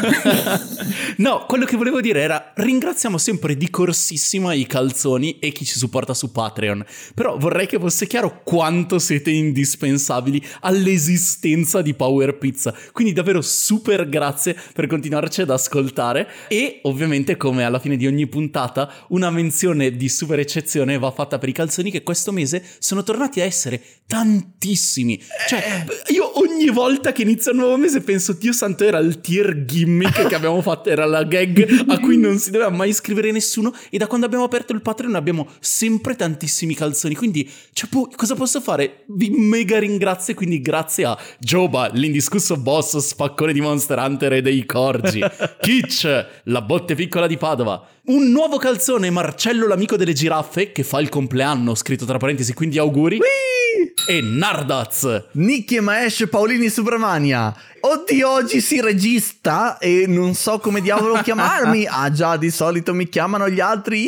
[1.18, 5.78] no, quello che volevo dire era ringraziamo sempre di corsissimo i calzoni e chi ci
[5.78, 6.86] supporta su Patreon.
[7.14, 12.74] Però vorrei che fosse chiaro quanto siete indispensabili all'esistenza di Power Pizza.
[12.94, 18.28] Quindi davvero super grazie per continuarci ad ascoltare e ovviamente come alla fine di ogni
[18.28, 23.04] puntata una menzione di super eccezione va fatta per i calzoni che questo mese sono
[23.04, 25.22] tornati a essere tantissimi.
[25.48, 29.66] Cioè, io ogni volta che inizio il nuovo mese penso Dio santo era il tier
[29.66, 33.74] gimmick che abbiamo fatto era la gag a cui non si doveva mai iscrivere nessuno
[33.90, 38.36] e da quando abbiamo aperto il Patreon abbiamo sempre tantissimi calzoni quindi cioè, po- cosa
[38.36, 39.04] posso fare?
[39.08, 44.66] Vi mega ringrazio quindi grazie a Joba l'indiscusso boss spaccone di Monster Hunter e dei
[44.66, 45.22] Corgi
[45.60, 51.00] Kitch la botte piccola di Padova un nuovo calzone Marcello l'amico delle giraffe che fa
[51.00, 53.61] il compleanno scritto tra parentesi quindi auguri Whee!
[54.08, 60.82] E Nardaz Nicky e Maesh Paolini Subramania Oddio, oggi si regista e non so come
[60.82, 61.88] diavolo chiamarmi.
[61.90, 64.08] Ah già, di solito mi chiamano gli altri.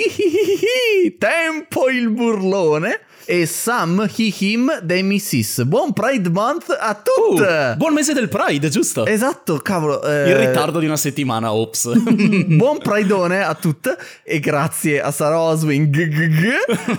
[1.17, 5.63] Tempo il burlone e Sam Hihim dei Missis.
[5.63, 7.41] Buon Pride Month a tutti!
[7.41, 9.05] Uh, buon mese del Pride, giusto?
[9.05, 10.03] Esatto, cavolo.
[10.03, 10.29] Eh...
[10.29, 11.91] In ritardo di una settimana, ops.
[12.47, 13.89] buon Prideone a tutti
[14.23, 15.95] e grazie a Sarah Oswing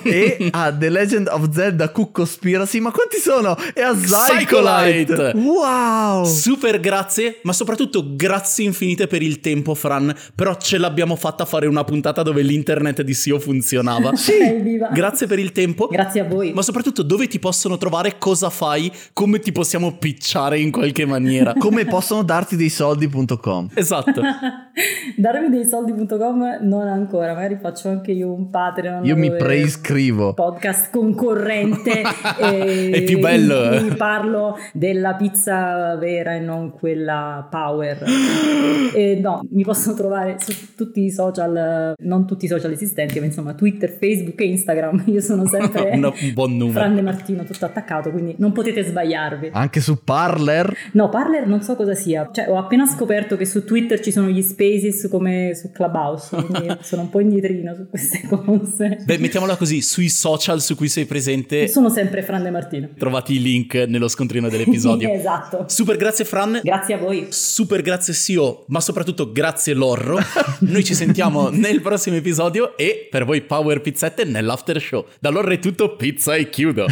[0.02, 2.80] e a The Legend of Zelda Cook Conspiracy.
[2.80, 3.56] Ma quanti sono?
[3.74, 5.32] E a Zycolite!
[5.34, 6.24] Wow!
[6.24, 10.14] Super grazie, ma soprattutto grazie infinite per il tempo, Fran.
[10.34, 14.14] Però ce l'abbiamo fatta fare una puntata dove l'internet di Sio funzionava.
[14.16, 15.88] sì, grazie per il tempo.
[15.88, 16.52] Grazie Grazie a voi.
[16.52, 21.54] Ma soprattutto dove ti possono trovare, cosa fai, come ti possiamo picciare in qualche maniera.
[21.54, 23.70] come possono darti dei soldi.com.
[23.74, 24.22] Esatto.
[25.16, 29.04] Darmi dei soldi.com non ancora, magari faccio anche io un Patreon.
[29.04, 30.34] Io mi preiscrivo.
[30.34, 32.02] Podcast concorrente.
[32.40, 33.72] e È più bello.
[33.74, 38.02] In parlo della pizza vera e non quella power.
[38.94, 43.26] e no, mi possono trovare su tutti i social, non tutti i social esistenti, ma
[43.26, 45.04] insomma Twitter, Facebook e Instagram.
[45.06, 46.80] Io sono sempre un buon numero.
[46.80, 49.50] Fran De Martino tutto attaccato, quindi non potete sbagliarvi.
[49.52, 50.74] Anche su Parler?
[50.92, 52.28] No, Parler non so cosa sia.
[52.32, 56.34] Cioè, ho appena scoperto che su Twitter ci sono gli space Spaces come su Clubhouse,
[56.34, 59.02] quindi sono un po' indietrino su queste cose.
[59.04, 62.88] Beh, mettiamola così, sui social su cui sei presente Sono sempre Fran De Martino.
[62.96, 65.08] trovate i link nello scontrino dell'episodio.
[65.12, 65.64] esatto.
[65.68, 66.60] Super grazie Fran.
[66.62, 67.26] Grazie a voi.
[67.28, 70.18] Super grazie Sio, ma soprattutto grazie Lorro.
[70.60, 75.04] Noi ci sentiamo nel prossimo episodio e per voi Power Pizzette nell'after show.
[75.20, 76.86] Da Lorro è tutto, pizza e chiudo.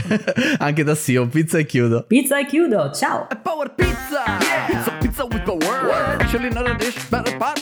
[0.59, 2.05] Anche da Sio, pizza e chiudo.
[2.07, 3.27] Pizza e chiudo, ciao!
[3.43, 4.23] Power Pizza!
[4.67, 6.17] Pizza, pizza with power!
[6.29, 7.62] Chili not a dish, a pot.